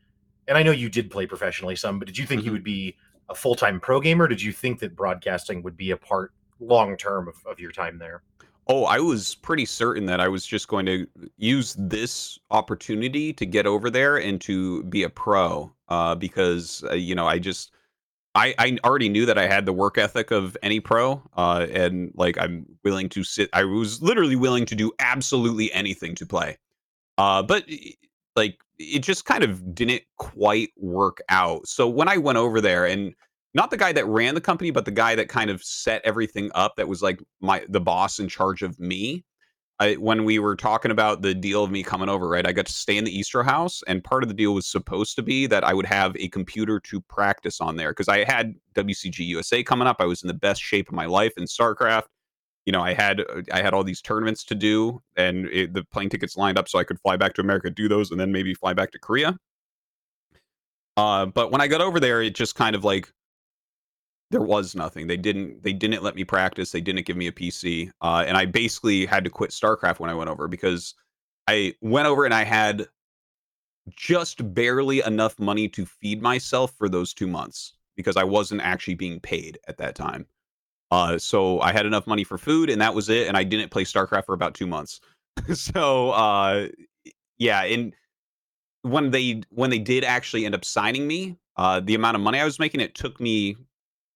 [0.48, 2.46] And I know you did play professionally some, but did you think mm-hmm.
[2.46, 2.96] you would be
[3.28, 4.26] a full time pro gamer?
[4.26, 7.98] Did you think that broadcasting would be a part long term of, of your time
[7.98, 8.22] there?
[8.70, 11.06] Oh, I was pretty certain that I was just going to
[11.38, 16.92] use this opportunity to get over there and to be a pro uh, because, uh,
[16.92, 17.72] you know, I just,
[18.34, 22.12] I, I already knew that I had the work ethic of any pro, uh, and
[22.14, 23.48] like I'm willing to sit.
[23.52, 26.58] I was literally willing to do absolutely anything to play,
[27.16, 27.64] uh, but
[28.36, 31.66] like it just kind of didn't quite work out.
[31.66, 33.14] So when I went over there, and
[33.54, 36.50] not the guy that ran the company, but the guy that kind of set everything
[36.54, 39.24] up, that was like my the boss in charge of me.
[39.80, 42.46] I, when we were talking about the deal of me coming over, right?
[42.46, 45.14] I got to stay in the Estro house, and part of the deal was supposed
[45.16, 48.54] to be that I would have a computer to practice on there because I had
[48.74, 49.96] WCG USA coming up.
[50.00, 52.06] I was in the best shape of my life in StarCraft.
[52.66, 55.84] You know, I had uh, I had all these tournaments to do, and it, the
[55.84, 58.32] plane tickets lined up so I could fly back to America, do those, and then
[58.32, 59.38] maybe fly back to Korea.
[60.96, 63.12] Uh, but when I got over there, it just kind of like
[64.30, 65.06] there was nothing.
[65.06, 66.70] They didn't they didn't let me practice.
[66.70, 67.90] They didn't give me a PC.
[68.00, 70.94] Uh, and I basically had to quit StarCraft when I went over because
[71.46, 72.86] I went over and I had
[73.90, 77.74] just barely enough money to feed myself for those two months.
[77.96, 80.24] because I wasn't actually being paid at that time.
[80.92, 83.26] Uh, so I had enough money for food, and that was it.
[83.26, 85.00] And I didn't play StarCraft for about two months.
[85.54, 86.68] so uh,
[87.38, 87.94] yeah, and
[88.82, 92.38] when they when they did actually end up signing me, uh, the amount of money
[92.38, 93.56] I was making, it took me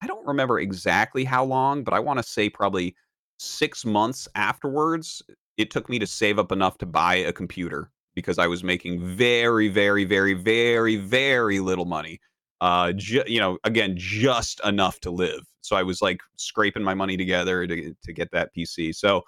[0.03, 2.97] I don't remember exactly how long, but I want to say probably
[3.39, 5.23] six months afterwards.
[5.57, 9.01] It took me to save up enough to buy a computer because I was making
[9.17, 12.21] very, very, very, very, very little money.
[12.61, 15.43] Uh, ju- you know, again, just enough to live.
[15.61, 18.93] So I was like scraping my money together to to get that PC.
[18.93, 19.23] So,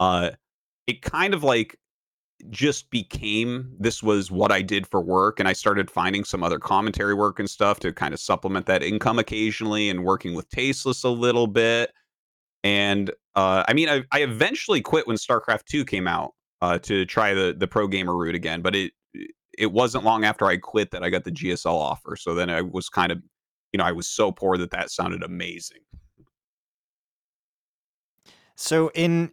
[0.00, 0.30] uh,
[0.86, 1.78] it kind of like
[2.50, 6.58] just became this was what I did for work, and I started finding some other
[6.58, 11.04] commentary work and stuff to kind of supplement that income occasionally, and working with Tasteless
[11.04, 11.92] a little bit.
[12.62, 17.04] And uh, I mean, I, I eventually quit when StarCraft Two came out uh, to
[17.06, 18.92] try the the pro gamer route again, but it
[19.58, 22.16] it wasn't long after I quit that I got the GSL offer.
[22.16, 23.22] So then I was kind of,
[23.72, 25.78] you know, I was so poor that that sounded amazing.
[28.56, 29.30] So in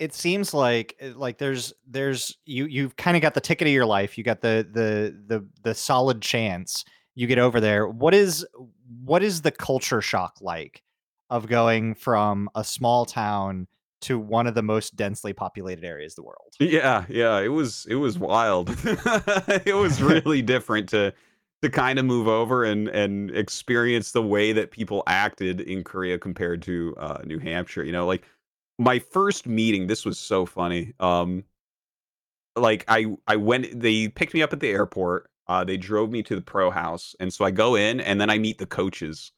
[0.00, 3.72] it seems like eh, like there's there's you you've kind of got the ticket of
[3.72, 4.18] your life.
[4.18, 6.84] You got the the the the solid chance.
[7.14, 7.86] You get over there.
[7.86, 8.44] What is
[9.04, 10.82] what is the culture shock like
[11.28, 13.68] of going from a small town
[14.00, 16.54] to one of the most densely populated areas of the world?
[16.58, 18.70] Yeah, yeah, it was it was wild.
[18.84, 21.12] it was really different to
[21.60, 26.18] to kind of move over and and experience the way that people acted in Korea
[26.18, 27.84] compared to uh, New Hampshire.
[27.84, 28.24] You know, like
[28.80, 30.94] my first meeting, this was so funny.
[31.00, 31.44] Um,
[32.56, 35.30] like I I went, they picked me up at the airport.
[35.46, 38.30] Uh, they drove me to the pro house, and so I go in, and then
[38.30, 39.32] I meet the coaches,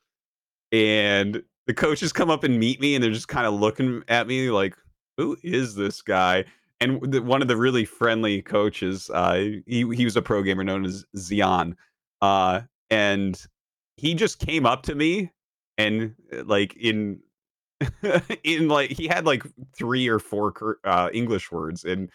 [0.70, 4.28] and the coaches come up and meet me, and they're just kind of looking at
[4.28, 4.76] me like,
[5.16, 6.44] "Who is this guy?"
[6.80, 9.34] And the, one of the really friendly coaches, uh,
[9.66, 11.76] he he was a pro gamer known as Zion,
[12.20, 13.44] uh, and
[13.96, 15.32] he just came up to me
[15.78, 17.20] and like in
[18.44, 19.42] in like he had like
[19.76, 22.10] three or four uh, English words, and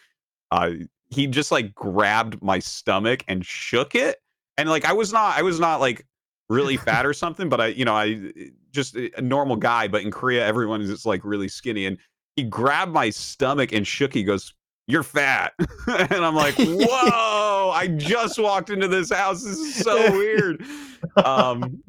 [0.51, 0.71] uh,
[1.09, 4.17] he just like grabbed my stomach and shook it,
[4.57, 6.05] and like I was not, I was not like
[6.49, 8.33] really fat or something, but I, you know, I
[8.71, 11.97] just a normal guy, but in Korea everyone is just like really skinny, and
[12.35, 14.13] he grabbed my stomach and shook.
[14.13, 14.53] He goes,
[14.87, 15.53] "You're fat,"
[15.87, 19.43] and I'm like, "Whoa!" I just walked into this house.
[19.43, 20.63] This is so weird.
[21.23, 21.81] Um,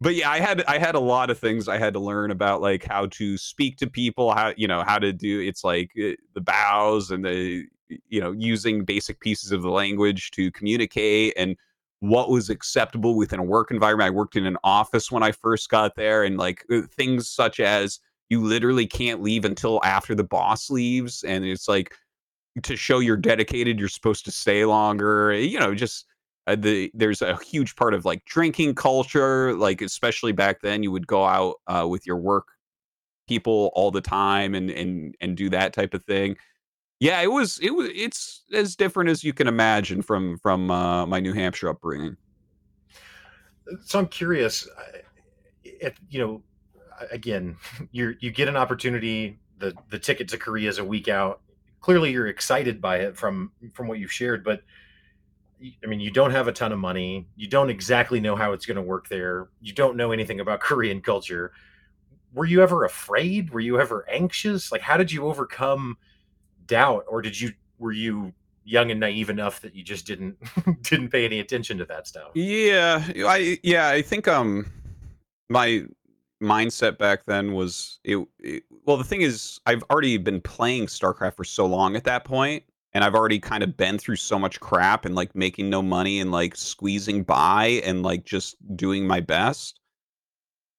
[0.00, 2.60] but yeah, I had I had a lot of things I had to learn about
[2.62, 6.12] like how to speak to people, how you know how to do it's like uh,
[6.34, 7.64] the bows and the
[8.08, 11.56] you know using basic pieces of the language to communicate and
[12.00, 14.06] what was acceptable within a work environment.
[14.06, 17.58] I worked in an office when I first got there, and like uh, things such
[17.60, 21.92] as you literally can't leave until after the boss leaves, and it's like
[22.62, 25.32] to show you're dedicated, you're supposed to stay longer.
[25.32, 26.06] You know, just
[26.48, 30.90] uh, the there's a huge part of like drinking culture like especially back then you
[30.90, 32.48] would go out uh, with your work
[33.28, 36.36] people all the time and and and do that type of thing.
[37.00, 41.04] Yeah it was it was it's as different as you can imagine from from uh,
[41.06, 42.16] my new hampshire upbringing.
[43.84, 44.66] So i'm curious
[45.62, 46.42] if you know
[47.12, 47.56] again
[47.92, 51.42] you you get an opportunity the the ticket to korea is a week out.
[51.80, 54.62] Clearly you're excited by it from from what you've shared but
[55.82, 57.26] I mean, you don't have a ton of money.
[57.36, 59.48] You don't exactly know how it's going to work there.
[59.60, 61.52] You don't know anything about Korean culture.
[62.32, 63.50] Were you ever afraid?
[63.50, 64.70] Were you ever anxious?
[64.70, 65.96] Like, how did you overcome
[66.66, 68.32] doubt, or did you were you
[68.64, 70.36] young and naive enough that you just didn't
[70.82, 72.30] didn't pay any attention to that stuff?
[72.34, 74.70] Yeah, I yeah, I think um
[75.48, 75.84] my
[76.40, 81.34] mindset back then was it, it well the thing is I've already been playing StarCraft
[81.34, 82.62] for so long at that point
[82.98, 86.18] and I've already kind of been through so much crap and like making no money
[86.18, 89.78] and like squeezing by and like just doing my best.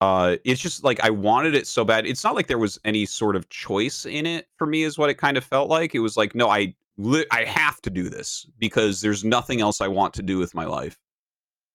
[0.02, 2.06] Uh, it's just like I wanted it so bad.
[2.06, 5.10] It's not like there was any sort of choice in it for me, is what
[5.10, 5.96] it kind of felt like.
[5.96, 9.80] It was like, no, I li- I have to do this because there's nothing else
[9.80, 10.98] I want to do with my life.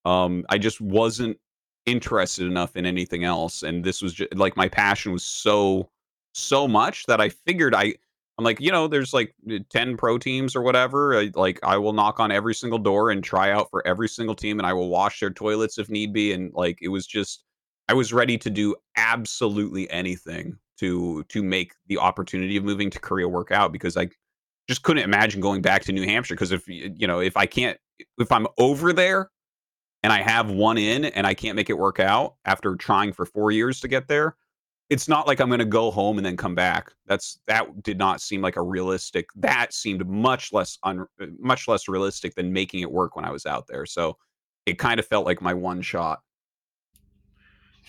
[0.04, 1.38] Um, I just wasn't
[1.86, 5.88] interested enough in anything else, and this was just like my passion was so
[6.34, 7.94] so much that I figured I
[8.36, 11.16] I'm like, you know, there's like uh, 10 pro teams or whatever.
[11.16, 14.34] I, like, I will knock on every single door and try out for every single
[14.34, 16.32] team, and I will wash their toilets if need be.
[16.32, 17.44] And like, it was just,
[17.88, 22.98] I was ready to do absolutely anything to to make the opportunity of moving to
[22.98, 24.08] Korea work out because I
[24.68, 26.34] just couldn't imagine going back to New Hampshire.
[26.34, 27.78] Because if you know, if I can't,
[28.18, 29.30] if I'm over there
[30.02, 33.26] and I have one in and I can't make it work out after trying for
[33.26, 34.36] four years to get there,
[34.94, 36.92] it's not like I'm going to go home and then come back.
[37.06, 39.26] That's that did not seem like a realistic.
[39.34, 41.04] That seemed much less un,
[41.40, 43.86] much less realistic than making it work when I was out there.
[43.86, 44.16] So
[44.66, 46.20] it kind of felt like my one shot.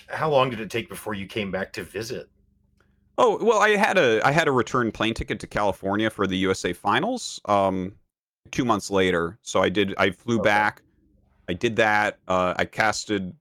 [0.07, 2.27] How long did it take before you came back to visit?
[3.19, 6.37] Oh well, I had a I had a return plane ticket to California for the
[6.37, 7.39] USA Finals.
[7.45, 7.93] Um,
[8.51, 9.93] two months later, so I did.
[9.97, 10.39] I flew Okay.
[10.39, 10.81] back.
[11.49, 12.19] I did that.
[12.27, 13.33] Uh, I casted.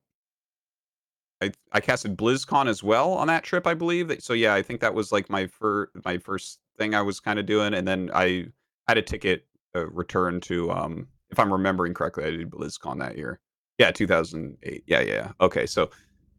[1.44, 4.14] I I casted BlizzCon as well on that trip, I believe.
[4.22, 7.38] So yeah, I think that was like my first my first thing I was kind
[7.38, 8.46] of doing, and then I
[8.88, 10.70] had a ticket uh, return to.
[10.70, 13.40] Um, if I'm remembering correctly, I did BlizzCon that year.
[13.78, 14.84] Yeah, 2008.
[14.86, 15.32] Yeah, yeah.
[15.40, 15.90] Okay, so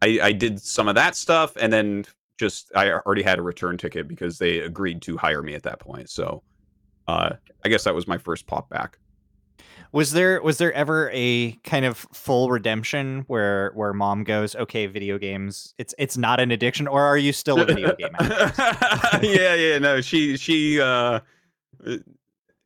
[0.02, 2.06] I I did some of that stuff, and then
[2.38, 5.80] just I already had a return ticket because they agreed to hire me at that
[5.80, 6.10] point.
[6.10, 6.44] So
[7.08, 7.32] uh,
[7.64, 8.98] I guess that was my first pop back.
[9.96, 14.88] Was there was there ever a kind of full redemption where where mom goes, okay,
[14.88, 19.56] video games, it's it's not an addiction, or are you still a video game yeah,
[19.56, 21.22] yeah, no, she she uh
[21.88, 21.98] uh,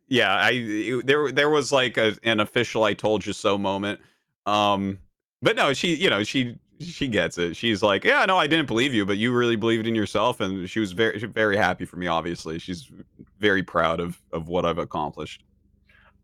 [0.07, 3.99] yeah, I it- there there was like a, an official I told you so moment.
[4.47, 4.97] Um
[5.43, 7.55] but no, she you know, she she gets it.
[7.55, 10.67] She's like, "Yeah, no, I didn't believe you, but you really believed in yourself." And
[10.67, 12.57] she was very very happy for me obviously.
[12.57, 12.89] She's
[13.37, 15.43] very proud of of what I've accomplished.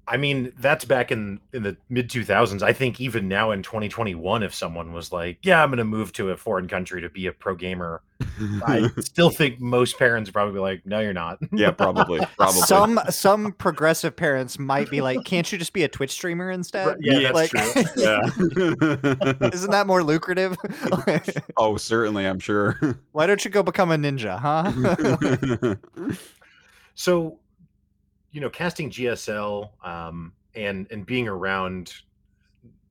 [0.07, 2.61] I mean, that's back in in the mid 2000s.
[2.61, 6.13] I think even now in 2021 if someone was like, "Yeah, I'm going to move
[6.13, 8.01] to a foreign country to be a pro gamer."
[8.65, 12.19] I still think most parents would probably be like, "No, you're not." yeah, probably.
[12.37, 12.61] Probably.
[12.61, 16.97] Some some progressive parents might be like, can't you just be a Twitch streamer instead?
[16.99, 17.83] Yeah, that's like, true.
[17.95, 18.19] yeah.
[19.53, 20.55] Isn't that more lucrative?
[21.57, 22.99] oh, certainly, I'm sure.
[23.11, 25.75] Why don't you go become a ninja, huh?
[26.95, 27.39] So,
[28.35, 31.93] you know, casting GSL um, and and being around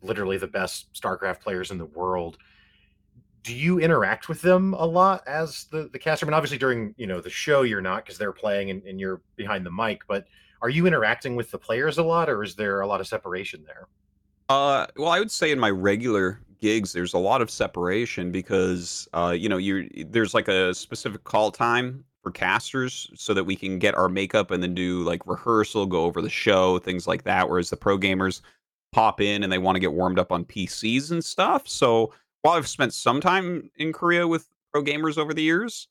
[0.01, 2.39] literally the best StarCraft players in the world,
[3.43, 6.25] do you interact with them a lot as the the caster?
[6.25, 8.99] I mean, obviously during you know the show you're not because they're playing and, and
[8.99, 10.25] you're behind the mic, but
[10.63, 13.63] are you interacting with the players a lot, or is there a lot of separation
[13.67, 13.89] there?
[14.49, 19.07] Uh, well, I would say in my regular gigs, there's a lot of separation because,
[19.13, 23.55] uh, you know, you there's like a specific call time for casters so that we
[23.55, 27.23] can get our makeup and then do like rehearsal, go over the show, things like
[27.23, 27.49] that.
[27.49, 28.41] Whereas the pro gamers
[28.91, 31.69] pop in and they want to get warmed up on PCs and stuff.
[31.69, 32.13] So
[32.43, 35.87] while I've spent some time in Korea with pro gamers over the years,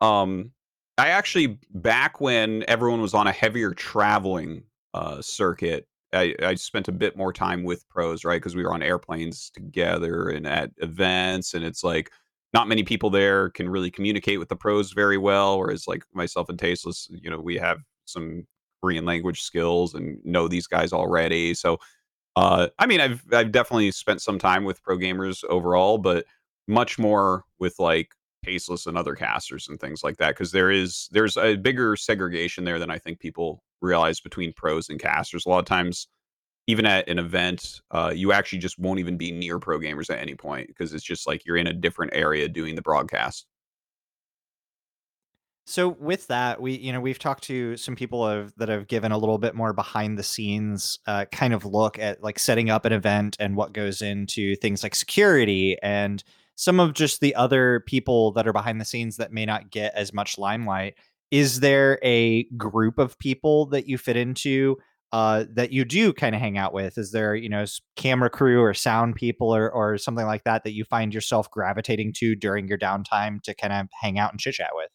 [0.00, 0.52] um,
[0.96, 4.62] I actually back when everyone was on a heavier traveling
[4.94, 5.86] uh, circuit.
[6.14, 8.36] I, I spent a bit more time with pros, right?
[8.36, 12.10] Because we were on airplanes together and at events, and it's like
[12.52, 15.58] not many people there can really communicate with the pros very well.
[15.58, 18.46] Whereas, like myself and Tasteless, you know, we have some
[18.82, 21.54] Korean language skills and know these guys already.
[21.54, 21.78] So,
[22.36, 26.26] uh, I mean, I've I've definitely spent some time with pro gamers overall, but
[26.68, 28.10] much more with like
[28.44, 32.64] Tasteless and other casters and things like that because there is there's a bigger segregation
[32.64, 35.46] there than I think people realize between pros and casters.
[35.46, 36.08] A lot of times,
[36.66, 40.18] even at an event, uh, you actually just won't even be near pro gamers at
[40.18, 43.46] any point because it's just like you're in a different area doing the broadcast.
[45.64, 49.12] So with that, we you know we've talked to some people have, that have given
[49.12, 52.84] a little bit more behind the scenes uh, kind of look at like setting up
[52.84, 56.24] an event and what goes into things like security and
[56.56, 59.94] some of just the other people that are behind the scenes that may not get
[59.94, 60.94] as much limelight.
[61.30, 64.76] Is there a group of people that you fit into
[65.12, 66.96] uh, that you do kind of hang out with?
[66.96, 67.64] Is there you know
[67.96, 72.14] camera crew or sound people or or something like that that you find yourself gravitating
[72.14, 74.88] to during your downtime to kind of hang out and chit chat with?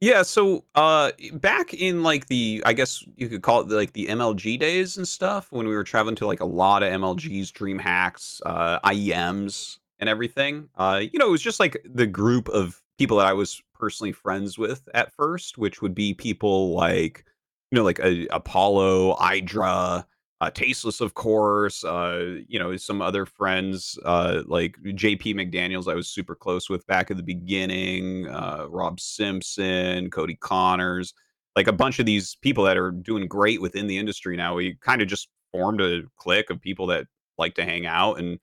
[0.00, 4.06] Yeah, so uh back in like the I guess you could call it like the
[4.06, 7.78] MLG days and stuff when we were traveling to like a lot of MLGs, Dream
[7.78, 10.70] Hacks, uh IEMs and everything.
[10.76, 14.12] Uh you know, it was just like the group of people that I was personally
[14.12, 17.26] friends with at first, which would be people like
[17.70, 20.04] you know like uh, Apollo, Idra,
[20.40, 25.94] uh Tasteless of course, uh you know, some other friends uh like JP McDaniels I
[25.94, 31.14] was super close with back at the beginning, uh Rob Simpson, Cody Connors,
[31.56, 34.54] like a bunch of these people that are doing great within the industry now.
[34.54, 37.06] We kind of just formed a clique of people that
[37.38, 38.38] like to hang out and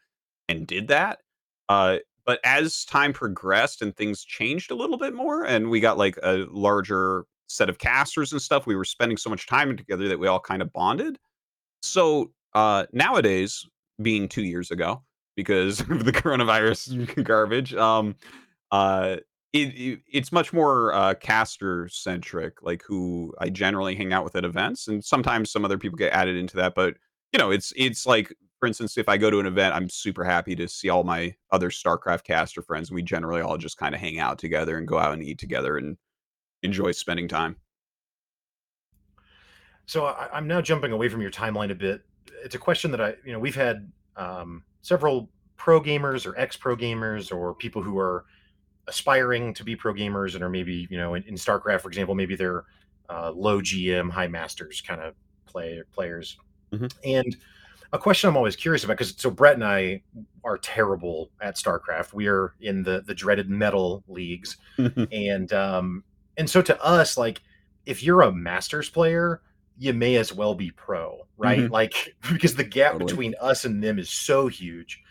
[0.49, 1.19] and did that.
[1.69, 5.97] Uh but as time progressed and things changed a little bit more and we got
[5.97, 10.07] like a larger set of casters and stuff, we were spending so much time together
[10.07, 11.17] that we all kind of bonded
[11.81, 13.65] so uh, nowadays,
[14.01, 15.03] being two years ago,
[15.35, 18.15] because of the coronavirus garbage, um,
[18.71, 19.17] uh,
[19.53, 24.35] it, it it's much more uh, caster centric, like who I generally hang out with
[24.35, 26.75] at events, and sometimes some other people get added into that.
[26.75, 26.95] But
[27.31, 30.23] you know, it's it's like, for instance, if I go to an event, I'm super
[30.23, 33.95] happy to see all my other StarCraft caster friends, and we generally all just kind
[33.95, 35.97] of hang out together and go out and eat together and
[36.63, 37.55] enjoy spending time.
[39.85, 42.01] So I, I'm now jumping away from your timeline a bit.
[42.43, 46.55] It's a question that I, you know, we've had um, several pro gamers or ex
[46.55, 48.25] pro gamers or people who are
[48.87, 52.15] aspiring to be pro gamers and are maybe you know in, in StarCraft, for example,
[52.15, 52.65] maybe they're
[53.09, 55.13] uh, low GM, high masters kind of
[55.45, 56.37] play players.
[56.73, 56.93] Mhm.
[57.05, 57.37] And
[57.93, 60.01] a question I'm always curious about because so Brett and I
[60.43, 62.13] are terrible at StarCraft.
[62.13, 64.57] We are in the the dreaded metal leagues,
[65.11, 66.03] and um,
[66.37, 67.41] and so to us, like
[67.85, 69.41] if you're a masters player,
[69.77, 71.59] you may as well be pro, right?
[71.59, 71.69] Mhm.
[71.71, 73.11] Like because the gap Totally.
[73.11, 75.01] between us and them is so huge.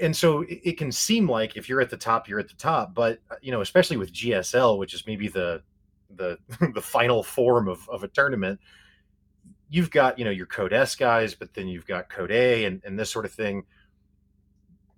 [0.00, 2.54] And so it, it can seem like if you're at the top, you're at the
[2.54, 2.94] top.
[2.94, 5.62] But uh, you know, especially with GSL, which is maybe the
[6.14, 6.38] the
[6.74, 8.60] the final form of, of a tournament,
[9.68, 12.82] you've got you know your Code S guys, but then you've got Code A and,
[12.84, 13.64] and this sort of thing.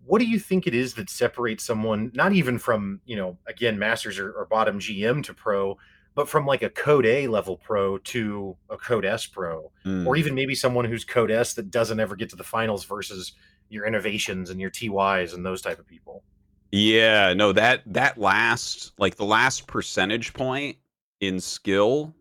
[0.04, 3.78] What do you think it is that separates someone, not even from you know again
[3.78, 5.78] masters or, or bottom GM to pro,
[6.14, 10.06] but from like a Code A level pro to a Code S pro, Mm.
[10.06, 13.32] or even maybe someone who's Code S that doesn't ever get to the finals versus
[13.68, 16.22] your INnoVations and your TYs and those type of people.
[16.70, 20.76] Yeah, no, that that last like the last percentage point
[21.20, 22.14] in skill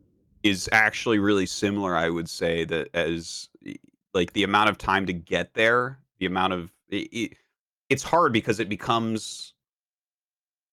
[0.43, 3.49] is actually really similar, I would say, that as
[4.13, 7.37] like the amount of time to get there, the amount of it, it,
[7.91, 9.53] it's hard because it becomes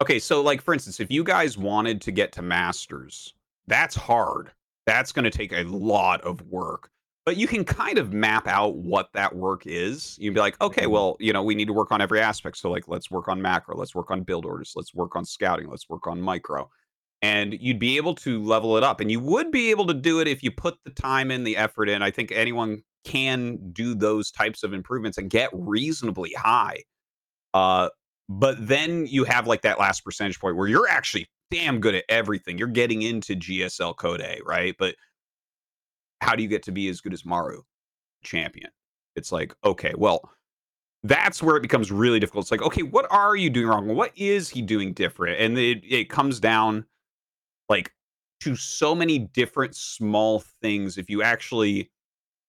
[0.00, 0.18] okay.
[0.20, 3.34] So, like for instance, if you guys wanted to get to masters,
[3.66, 4.52] that's hard.
[4.86, 6.90] That's going to take a lot of work.
[7.26, 10.16] But you can kind of map out what that work is.
[10.18, 10.90] You'd be like, okay, Mhm.
[10.90, 12.56] well, you know, we need to work on every aspect.
[12.56, 15.68] So, like, let's work on macro, let's work on build orders, let's work on scouting,
[15.68, 16.70] let's work on micro.
[17.20, 19.00] And you'd be able to level it up.
[19.00, 21.56] And you would be able to do it if you put the time in, the
[21.56, 22.00] effort in.
[22.00, 26.84] I think anyone can do those types of improvements and get reasonably high.
[27.54, 27.88] Uh,
[28.28, 32.04] but then you have like that last percentage point where you're actually damn good at
[32.08, 32.58] everything.
[32.58, 34.74] You're getting into GSL Code A, right?
[34.78, 34.94] But
[36.20, 37.62] how do you get to be as good as Maru
[38.22, 38.70] champion?
[39.16, 40.30] It's like, okay, well,
[41.04, 42.44] that's where it becomes really difficult.
[42.44, 43.94] It's like, okay, what are you doing wrong?
[43.94, 45.40] What is he doing different?
[45.40, 46.84] And it, it comes down
[47.68, 47.92] like
[48.40, 50.98] to so many different small things.
[50.98, 51.90] If you actually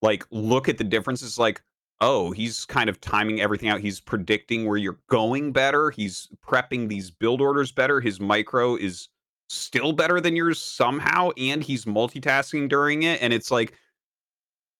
[0.01, 1.61] like look at the differences, like,
[2.01, 3.81] oh, he's kind of timing everything out.
[3.81, 5.91] He's predicting where you're going better.
[5.91, 7.99] He's prepping these build orders better.
[7.99, 9.09] His micro is
[9.49, 13.21] still better than yours somehow, and he's multitasking during it.
[13.21, 13.73] And it's like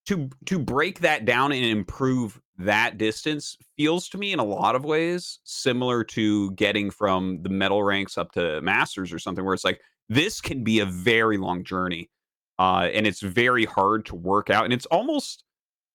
[0.06, 4.76] to to break that down and improve that distance feels to me in a lot
[4.76, 9.54] of ways similar to getting from the metal ranks up to masters or something where
[9.54, 12.10] it's like this can be a very long journey
[12.58, 15.46] uh, and it's very hard to work out and it's almost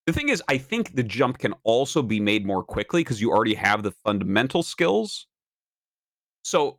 [0.07, 3.31] the thing is i think the jump can also be made more quickly because you
[3.31, 5.27] already have the fundamental skills.
[6.45, 6.79] So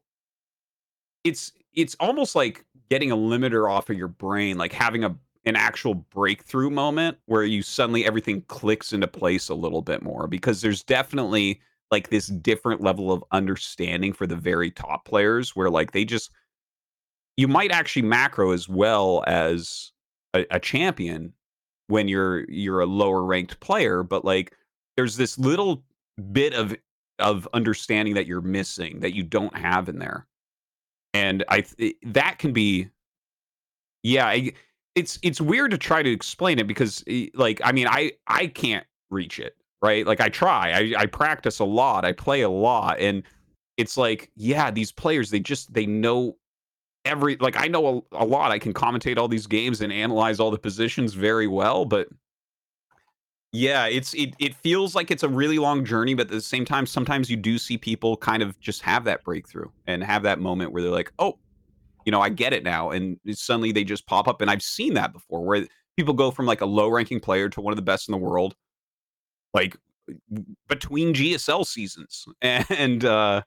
[1.24, 5.16] it's it's almost like getting a limiter off of your brain like having a
[5.46, 10.28] an actual breakthrough moment where you suddenly everything clicks into place a little bit more
[10.28, 11.60] because there's definitely
[11.92, 16.32] like this different level of understanding for the very top players where like they just
[17.38, 19.92] you might actually macro as well as
[20.34, 21.34] a, a champion
[21.88, 24.56] when you're you're a lower ranked player but like
[24.98, 25.84] there's this little
[26.32, 26.76] bit of
[27.20, 30.28] of understanding that you're missing that you don't have in there.
[31.14, 32.90] And i th- that can be
[34.04, 34.52] yeah I,
[34.96, 38.86] it's it's weird to try to explain it because like i mean i i can't
[39.10, 40.06] reach it right?
[40.06, 43.24] Like i try i i practice a lot i play a lot and
[43.78, 46.36] it's like yeah these players they just they know
[47.06, 48.52] every like i know a, a lot.
[48.52, 52.08] I can commentate all these games and analyze all the positions very well but
[53.52, 56.66] yeah it's it, it feels like it's a really long journey but at the same
[56.66, 60.40] time sometimes you do see people kind of just have that breakthrough and have that
[60.40, 61.38] moment where they're like oh
[62.06, 64.94] you know i get it now and suddenly they just pop up and i've seen
[64.94, 67.82] that before where people go from like a low ranking player to one of the
[67.82, 68.56] best in the world
[69.54, 69.78] like
[70.68, 73.42] between gsl seasons and uh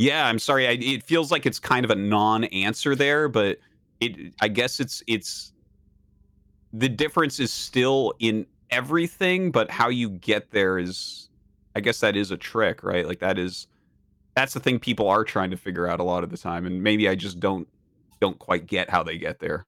[0.00, 3.58] yeah i'm sorry I, it feels like it's kind of a non-answer there but
[4.00, 5.52] it i guess it's it's
[6.72, 11.28] the difference is still in everything but how you get there is
[11.76, 13.66] i guess that is a trick right like that is
[14.34, 16.82] that's the thing people are trying to figure out a lot of the time and
[16.82, 17.68] maybe i just don't
[18.20, 19.66] don't quite get how they get there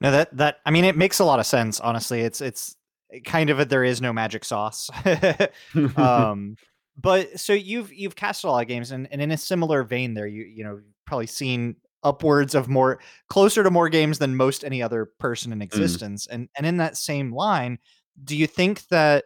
[0.00, 1.80] No, that that I mean, it makes a lot of sense.
[1.80, 2.76] Honestly, it's it's
[3.24, 4.90] kind of a there is no magic sauce.
[5.96, 6.56] um,
[7.00, 10.14] but so you've you've cast a lot of games, and, and in a similar vein,
[10.14, 14.36] there you you know you've probably seen upwards of more closer to more games than
[14.36, 15.62] most any other person in mm.
[15.62, 16.26] existence.
[16.26, 17.78] And and in that same line,
[18.22, 19.24] do you think that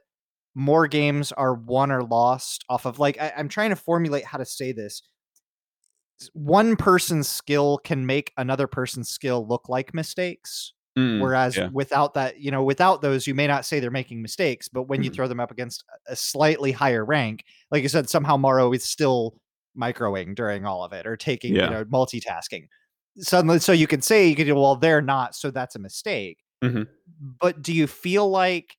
[0.55, 4.39] more games are won or lost off of like I, I'm trying to formulate how
[4.39, 5.03] to say this.
[6.35, 11.69] One person's skill can make another person's skill look like mistakes Mm, Whereas yeah.
[11.73, 15.03] without that, you know, without those, you may not say they're making mistakes, but when
[15.03, 15.15] you Mhm.
[15.15, 19.35] throw them up against a slightly higher rank, like you said, somehow Maru is still
[19.77, 22.67] microing during all of it or taking, you know, multitasking.
[23.19, 26.39] Suddenly, so you can say you could, well, they're not, so that's a mistake.
[26.63, 26.89] Mhm.
[27.41, 28.77] But do you feel like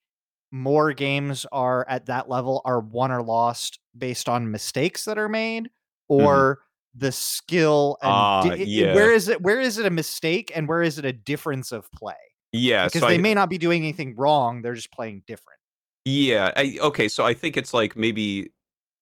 [0.52, 5.30] more games are at that level are won or lost based on mistakes that are
[5.30, 5.70] made Mhm.
[6.10, 6.60] or
[6.96, 8.94] the skill and Ah, di- yeah.
[8.94, 11.92] where is it where is it a mistake and where is it a difference of
[11.92, 12.14] play
[12.52, 15.60] Yeah, because so they I may not be doing anything wrong they're just playing different
[16.06, 18.52] yeah, I okay, so I think it's, like, maybe,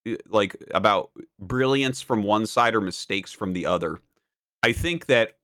[0.05, 3.99] eh, like, about brilliance from one side or mistakes from the other.
[4.61, 5.37] I think that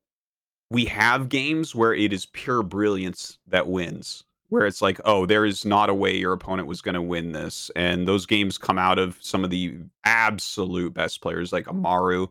[0.70, 5.44] we have games where it is pure brilliance that wins, where it's like, "Oh, there
[5.44, 8.98] is not a way your opponent was gonna win this," and those games come out
[8.98, 9.74] of some of the
[10.04, 12.28] absolute best players like a Maru.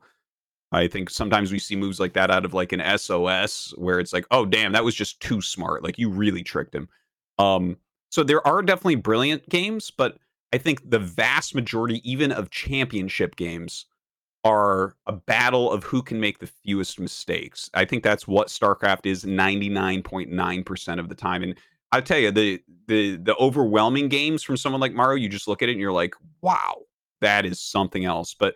[0.71, 4.13] I think sometimes we see moves like that out of, like, an SOS where it's
[4.13, 6.89] like, "Oh, damn, that was just too smart, like, you really tricked him."
[7.39, 7.77] Um,
[8.09, 10.17] so there are definitely brilliant games, but
[10.53, 13.85] I think the vast majority even of championship games
[14.43, 17.69] are a battle of who can make the fewest mistakes.
[17.73, 21.43] I think that's what StarCraft is 99.9% of the time.
[21.43, 21.55] And
[21.91, 25.61] I tell you, the the the overwhelming games from someone like Maru, you just look
[25.61, 26.81] at it and you're like, wow,
[27.21, 28.33] that is something else.
[28.33, 28.55] But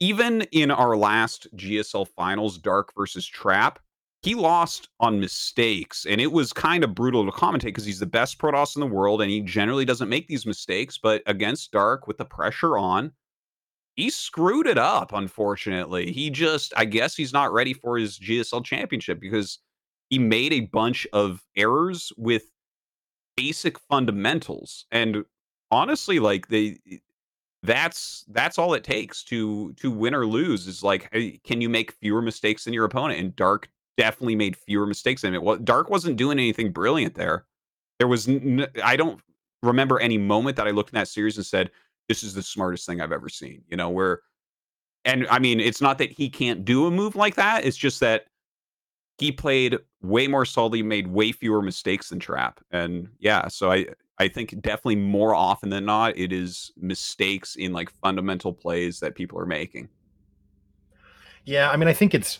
[0.00, 3.78] even in our last GSL finals, Dark versus Trap,
[4.22, 6.06] he lost on mistakes.
[6.06, 8.86] And it was kind of brutal to commentate because he's the best Protoss in the
[8.86, 10.98] world and he generally doesn't make these mistakes.
[11.00, 13.12] But against Dark with the pressure on,
[13.94, 16.12] he screwed it up, unfortunately.
[16.12, 19.58] He just, I guess he's not ready for his GSL championship because
[20.08, 22.44] he made a bunch of errors with
[23.36, 24.86] basic fundamentals.
[24.90, 25.24] And
[25.70, 26.96] honestly, like they eh,
[27.62, 31.10] that's that's all it takes to to win or lose is like
[31.44, 33.20] can you make fewer mistakes than your opponent?
[33.20, 35.42] And Dark definitely made fewer mistakes than it.
[35.42, 37.46] Well, Dark wasn't doing anything brilliant there.
[37.98, 39.20] There was n- I don't
[39.62, 41.70] remember any moment that I looked in that series and said,
[42.08, 43.62] this is the smartest thing I've ever seen.
[43.68, 44.22] You know, where
[45.04, 47.64] and I mean, it's not that he can't do a move like that.
[47.64, 48.26] It's just that
[49.18, 52.60] he played way more solidly, made way fewer mistakes than Trap.
[52.70, 53.86] And yeah, so I
[54.18, 59.14] I think definitely more often than not, it is mistakes in like fundamental plays that
[59.14, 59.88] people are making.
[61.44, 62.38] Yeah, I mean, I think it's,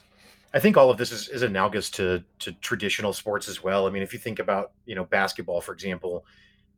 [0.54, 3.86] I think all of this is, is analogous to to traditional sports as well.
[3.86, 6.24] I mean, if you think about you know basketball, for example,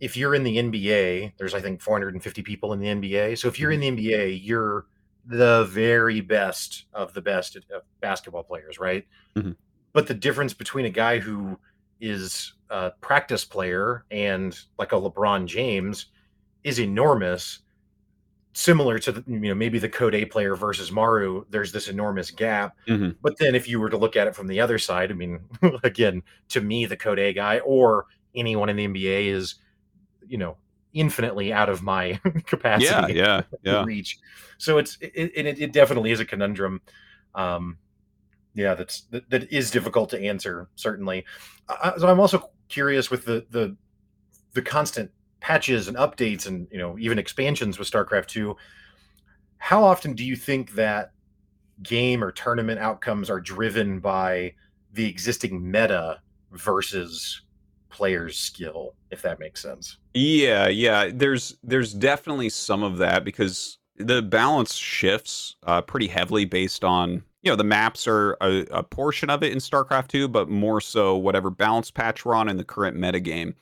[0.01, 3.39] if you're in the NBA, there's I think 450 people in the NBA.
[3.39, 4.87] So if you're in the NBA, you're
[5.26, 7.64] the very best of the best of
[8.01, 9.07] basketball players, right?
[9.37, 9.57] Mhm.
[9.95, 11.59] But the difference between a guy who
[12.01, 16.07] is a practice player and like a LeBron James
[16.64, 17.61] is enormous
[18.55, 22.30] similar to the, you know maybe the code A player versus Maru, there's this enormous
[22.30, 22.76] gap.
[22.86, 23.16] Mhm.
[23.22, 25.40] But then if you were to look at it from the other side, I mean,
[25.82, 29.57] again, to me, the code A guy or anyone in the NBA is,
[30.26, 30.57] you know,
[30.92, 33.84] infinitely out of my capacity Yeah, yeah, to yeah.
[33.84, 34.18] reach.
[34.59, 36.80] So it's it, it, it definitely is a conundrum.
[37.34, 37.78] Um,
[38.55, 40.68] yeah, that's that, that is difficult to answer.
[40.76, 41.24] Certainly.
[41.98, 43.76] So I'm also curious with the the
[44.55, 48.57] the constant patches and updates and you know even expansions with StarCraft 2
[49.59, 51.12] how often do you think that
[51.82, 54.55] game or tournament outcomes are driven by
[54.94, 56.18] the existing meta
[56.52, 57.42] versus
[57.90, 61.11] players skill if that makes sense Yeah, yeah.
[61.12, 67.22] There's there's definitely some of that because the balance shifts uh, pretty heavily based on
[67.45, 70.80] you know the maps are a, a portion of it in StarCraft 2, but more
[70.80, 73.55] so whatever balance patch we're on in the current metagame.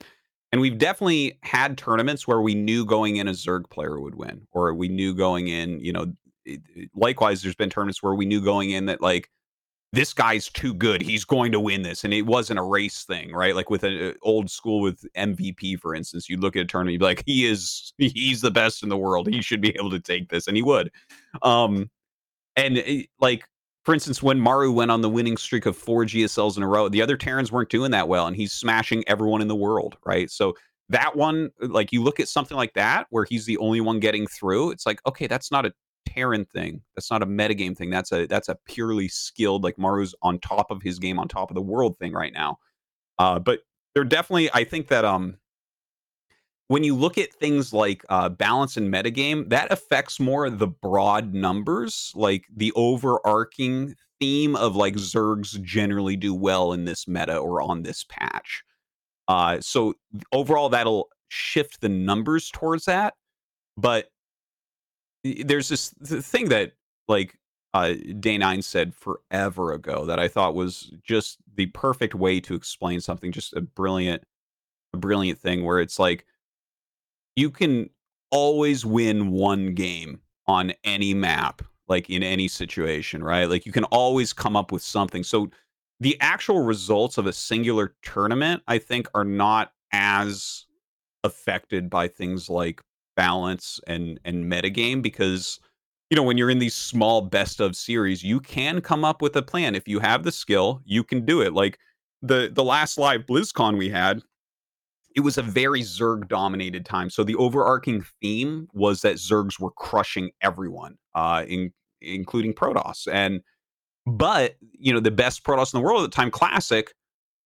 [0.51, 4.47] And we've definitely had tournaments where we knew going in a Zerg player would win,
[4.51, 6.13] or we knew going in, you know,
[6.95, 9.29] likewise, there's been tournaments where we knew going in that like
[9.93, 13.31] this guy's too good, he's going to win this, and it wasn't a race thing,
[13.33, 13.55] right?
[13.55, 16.99] Like with an old school with MVP, for instance, you look at a tournament, you'd
[16.99, 19.99] be like, he is, he's the best in the world, he should be able to
[19.99, 20.91] take this, and he would.
[21.41, 21.89] Um,
[22.55, 23.43] and it- like
[23.83, 26.87] for instance, when Maru went on the winning streak of four GSLs in a row,
[26.87, 30.29] the other Terrans weren't doing that well, and he's smashing everyone in the world, right?
[30.31, 30.55] So
[30.89, 34.27] that one, like you look at something like that where he's the only one getting
[34.27, 35.73] through, it's like, okay, that's not a
[36.07, 36.81] Terran thing.
[36.95, 37.89] That's not a metagame thing.
[37.89, 41.49] That's a that's a purely skilled, like Maru's on top of his game, on top
[41.49, 42.57] of the world thing right now.
[43.19, 43.61] Uh, but
[43.93, 45.37] they're definitely, I think that um
[46.73, 51.31] when you look at things like uh, balance and metagame, that affects more the broad
[51.31, 57.61] numbers, like the overarching theme of like Zergs generally do well in this meta or
[57.61, 58.63] on this patch.
[59.27, 59.93] Uh, so
[60.31, 63.13] overall, that'll shift the numbers towards that.
[63.77, 64.07] But
[65.23, 66.71] there's this th- thing that
[67.07, 67.37] like
[67.75, 72.55] uh, Day Nine said forever ago that I thought was just the perfect way to
[72.55, 73.31] explain something.
[73.31, 74.23] Just a brilliant,
[74.91, 76.25] a brilliant thing where it's like
[77.35, 77.89] you can
[78.31, 83.49] always win one game on any map, like in any situation, right?
[83.49, 85.23] Like you can always come up with something.
[85.23, 85.49] So
[85.99, 90.65] the actual results of a singular tournament, I think, are not as
[91.23, 92.81] affected by things like
[93.15, 95.59] balance and and metagame because
[96.09, 99.35] you know when you're in these small best of series you can come up with
[99.35, 101.77] a plan if you have the skill you can do it like
[102.23, 104.21] the the last live blizzcon we had
[105.15, 109.71] it was a very zerg dominated time so the overarching theme was that zergs were
[109.71, 113.41] crushing everyone uh in, including protoss and
[114.05, 116.93] but you know the best protoss in the world at the time classic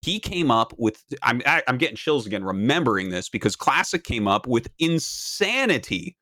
[0.02, 4.48] he came up with I'm I'm getting chills again remembering this because Classic came up
[4.48, 6.16] with insanity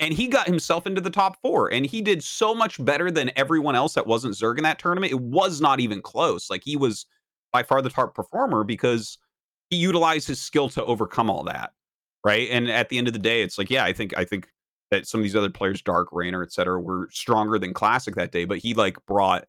[0.00, 3.30] and he got himself into the top 4 and he did so much better than
[3.36, 5.12] everyone else that wasn't Zerg in that tournament.
[5.12, 6.48] It was not even close.
[6.48, 7.06] Like he was
[7.52, 9.18] by far the top performer because
[9.70, 11.72] he utilized his skill to overcome all that.
[12.24, 12.48] Right?
[12.50, 14.48] And at the end of the day it's like yeah, I think I think
[14.90, 18.44] that some of these other players Dark Reynor, etc., were stronger than Classic that day,
[18.44, 19.46] but he like brought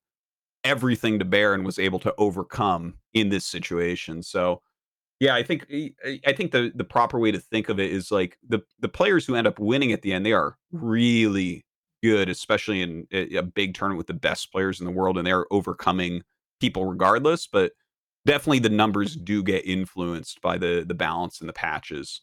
[0.63, 4.21] everything to bear and was able to overcome in this situation.
[4.21, 4.61] So
[5.19, 5.65] yeah, I think
[6.25, 9.25] I think the the proper way to think of it is like the the players
[9.25, 11.65] who end up winning at the end, they are really
[12.01, 15.27] good, especially in eh, a big tournament with the best players in the world, and
[15.27, 16.23] they're overcoming
[16.61, 17.47] people regardless.
[17.47, 17.73] But
[18.29, 22.21] definitely, the numbers do get influenced by the the balance and the patches.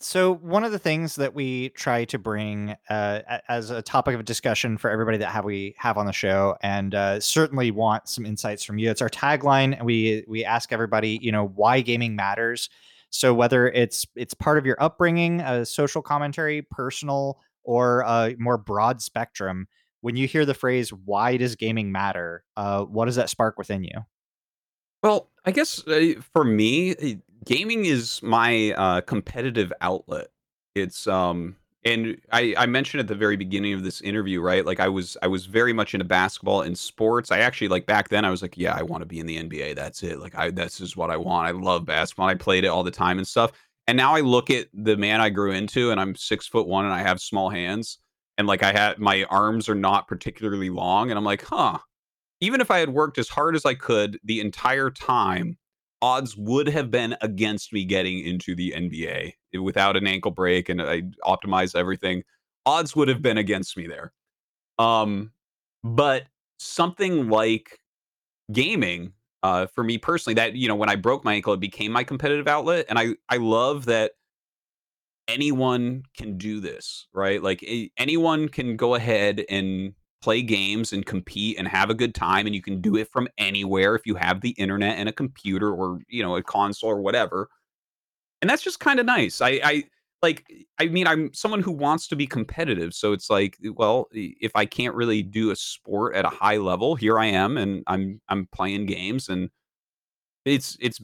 [0.00, 4.24] So one of the things that we try to bring uh, as a topic of
[4.26, 8.26] discussion for everybody that have we have on the show, and uh, certainly want some
[8.26, 8.90] insights from you.
[8.90, 12.68] It's our tagline, and we we ask everybody, you know, why gaming matters.
[13.10, 18.58] So whether it's it's part of your upbringing, a social commentary, personal, or a more
[18.58, 19.68] broad spectrum,
[20.04, 23.84] when you hear the phrase "Why does gaming matter?" Uh, what does that spark within
[23.84, 24.04] you?
[25.02, 30.28] Well, I guess uh, for me, gaming is my uh, competitive outlet.
[30.74, 34.64] It's um and I, I mentioned at the very beginning of this interview, right?
[34.64, 37.30] Like I was I was very much into basketball and sports.
[37.30, 39.38] I actually like back then I was like, yeah, I want to be in the
[39.42, 39.74] NBA.
[39.74, 40.18] That's it.
[40.18, 41.48] Like I this is what I want.
[41.48, 42.28] I love basketball.
[42.28, 43.52] I played it all the time and stuff.
[43.86, 46.84] And now I look at the man I grew into and I'm six foot one
[46.84, 47.98] and I have small hands.
[48.36, 51.10] And like I had my arms are not particularly long.
[51.10, 51.78] And I'm like, huh.
[52.40, 55.56] Even if I had worked as hard as I could the entire time,
[56.02, 59.32] odds would have been against me getting into the NBA
[59.62, 62.24] without an ankle break and I optimized everything.
[62.66, 64.12] Odds would have been against me there.
[64.78, 65.32] Um,
[65.82, 66.24] but
[66.58, 67.78] something like
[68.52, 69.12] gaming,
[69.42, 72.04] uh, for me personally, that you know, when I broke my ankle, it became my
[72.04, 74.12] competitive outlet, and I I love that
[75.28, 77.42] anyone can do this, right?
[77.42, 77.64] Like
[77.96, 82.54] anyone can go ahead and play games and compete and have a good time and
[82.54, 85.98] you can do it from anywhere if you have the internet and a computer or
[86.08, 87.48] you know a console or whatever.
[88.40, 89.40] And that's just kind of nice.
[89.40, 89.84] I i
[90.22, 90.44] like
[90.78, 94.52] i mean i'm someone who wants to be competitive so it's like eh, well if
[94.54, 98.20] i can't really do a sport at a high level here i am and i'm
[98.30, 99.50] i'm playing games and
[100.46, 101.00] it's it's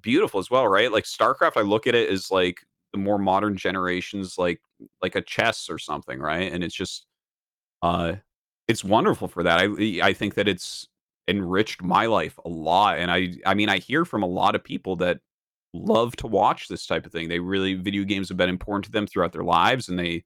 [0.00, 0.92] beautiful as well right?
[0.92, 2.62] Like starcraft i look at it as like
[2.94, 4.60] the more modern generations like
[5.02, 7.06] like a chess or something right and it's just
[7.82, 8.14] uh
[8.68, 9.60] it's wonderful for that.
[9.60, 10.88] I I think that it's
[11.28, 14.64] enriched my life a lot, and I I mean I hear from a lot of
[14.64, 15.20] people that
[15.72, 17.28] love to watch this type of thing.
[17.28, 20.24] They really video games have been important to them throughout their lives, and they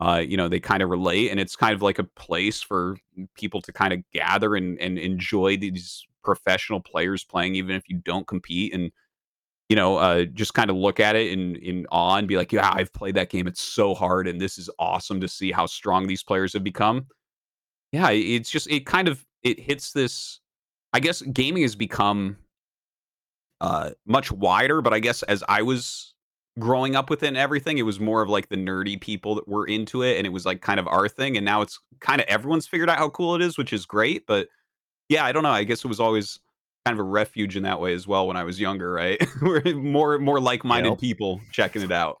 [0.00, 2.96] uh, you know they kind of relate, and it's kind of like a place for
[3.36, 7.98] people to kind of gather and and enjoy these professional players playing, even if you
[7.98, 8.90] don't compete and
[9.68, 12.52] you know, uh, just kind of look at it in in awe and be like,
[12.52, 13.46] yeah, I've played that game.
[13.46, 17.06] It's so hard, and this is awesome to see how strong these players have become.
[17.92, 20.40] Yeah, it's just it kind of it hits this
[20.92, 22.36] I guess gaming has become
[23.60, 26.14] uh much wider, but I guess as I was
[26.58, 30.02] growing up within everything, it was more of like the nerdy people that were into
[30.02, 32.66] it and it was like kind of our thing and now it's kind of everyone's
[32.66, 34.48] figured out how cool it is, which is great, but
[35.08, 36.40] yeah, I don't know, I guess it was always
[36.86, 39.20] kind of a refuge in that way as well when I was younger, right?
[39.42, 40.98] We're more more like-minded yep.
[41.00, 42.18] people checking it out.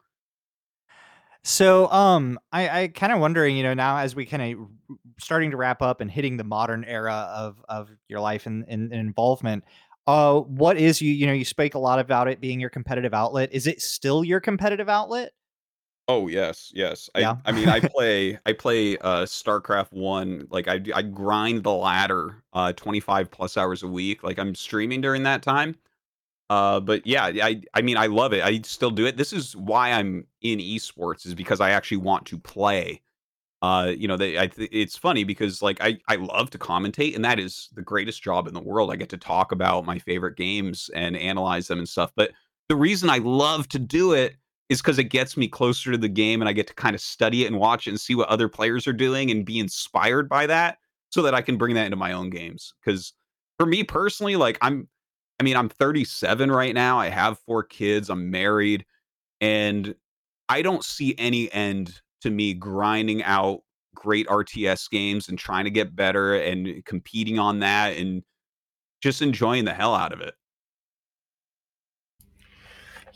[1.44, 4.66] So, um, I, I kind of wondering, you know, now as we kind of
[5.20, 8.90] starting to wrap up and hitting the modern era of of your life and, and,
[8.90, 9.62] and involvement,
[10.08, 13.14] uh, what is you, you know, you speak a lot about it being your competitive
[13.14, 13.50] outlet.
[13.52, 15.30] Is it still your competitive outlet?
[16.08, 17.10] Oh yes, yes.
[17.14, 17.36] I Yeah.
[17.44, 22.42] I mean I play I play uh StarCraft 1 like I I grind the ladder
[22.52, 24.22] uh 25 plus hours a week.
[24.22, 25.76] Like I'm streaming during that time.
[26.50, 28.44] Uh, but yeah, I I mean, I love it.
[28.44, 29.16] I still do it.
[29.16, 33.02] This is why I'm in esports is because I actually want to play.
[33.62, 37.16] Uh, you know, they I th- it's funny because like I I love to commentate
[37.16, 38.92] and that is the greatest job in the world.
[38.92, 42.12] I get to talk about my favorite games and analyze them and stuff.
[42.16, 42.32] But
[42.68, 44.36] the reason I love to do it
[44.68, 47.00] is because it gets me closer to the game and I get to kind of
[47.00, 50.28] study it and watch it and see what other players are doing and be inspired
[50.28, 50.78] by that
[51.10, 52.74] so that I can bring that into my own games.
[52.84, 53.12] Because
[53.58, 54.88] for me personally, like I'm,
[55.38, 56.98] I mean, I'm 37 right now.
[56.98, 58.08] I have four kids.
[58.10, 58.86] I'm married,
[59.40, 59.94] and
[60.48, 63.60] I don't see any end to me grinding out
[63.94, 68.22] great RTS games and trying to get better and competing on that and
[69.02, 70.34] just enjoying the hell out of it.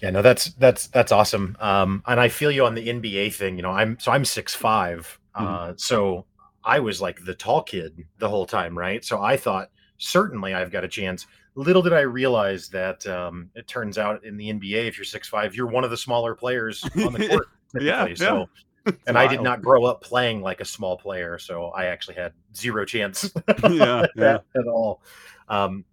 [0.02, 1.56] Yeah, no, that's that's that's awesome.
[1.60, 3.56] Um, and I feel you on the NBA thing.
[3.56, 5.18] You know, I'm so I'm six five.
[5.36, 5.46] Mm-hmm.
[5.46, 6.26] Uh, so
[6.64, 9.04] I was like the tall kid the whole time, right?
[9.04, 11.26] So I thought certainly I've got a chance.
[11.54, 15.28] Little did I realize that um, it turns out in the NBA, if you're six
[15.28, 17.46] five, you're one of the smaller players on the court.
[17.78, 18.48] yeah, so,
[18.86, 18.92] yeah.
[19.06, 22.32] and I did not grow up playing like a small player, so I actually had
[22.54, 23.30] zero chance
[23.68, 24.38] yeah, yeah.
[24.56, 25.02] at all.
[25.48, 25.84] Um,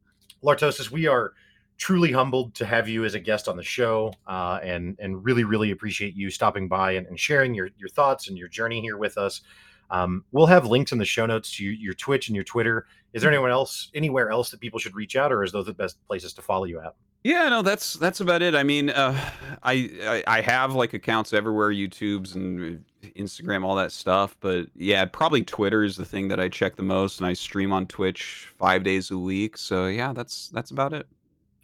[0.43, 1.33] Artosis, we are
[1.77, 5.43] truly humbled to have you as a guest on the show, uh, and and really
[5.43, 8.97] really appreciate you stopping by and, and, sharing your your thoughts and your journey here
[8.97, 9.41] with us.
[9.89, 12.87] Um, we'll have links in the show notes to your, your Twitch and your Twitter.
[13.13, 15.73] Is there anyone else anywhere else that people should reach out, or is those the
[15.73, 16.93] best places to follow you at?
[17.23, 18.55] Yeah, no, that's that's about it.
[18.55, 19.19] I mean, uh,
[19.63, 22.83] I, I, I have like accounts everywhere, YouTube's and
[23.15, 24.37] Instagram, all that stuff.
[24.39, 27.73] But yeah, probably Twitter is the thing that I check the most, and I stream
[27.73, 29.57] on Twitch five days a week.
[29.57, 31.07] So yeah, that's that's about it.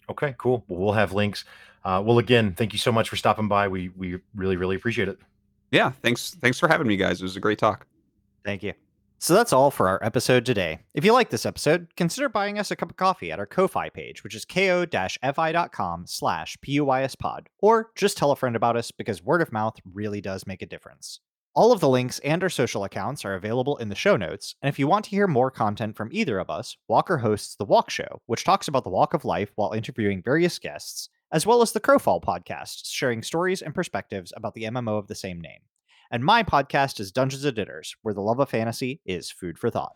[0.10, 0.64] Okay, cool.
[0.68, 1.45] Well, we'll have links.
[1.84, 3.68] Uh, well, again, thank you so much for stopping by.
[3.68, 5.20] We we really really appreciate it.
[5.72, 7.20] Yeah, thanks thanks for having me, guys.
[7.22, 7.88] It was a great talk.
[8.45, 8.74] Thank you.
[9.20, 10.80] So that's all for our episode today.
[10.93, 13.88] If you like this episode, consider buying us a cup of coffee at our Ko-Fi
[13.88, 19.41] page, which is ko-fi.com slash puispod, or just tell a friend about us because word
[19.41, 21.22] of mouth really does make a difference.
[21.56, 24.70] All of the links and our social accounts are available in the show notes, and
[24.70, 27.91] if you want to hear more content from either of us, Walker hosts The Walk
[27.91, 31.72] Show, which talks about the walk of life while interviewing various guests, as well as
[31.72, 35.60] the Crowfall podcast, sharing stories and perspectives about the MMO of the same name.
[36.10, 39.70] And my podcast is Dungeons and Dinners, where the love of fantasy is food for
[39.70, 39.95] thought.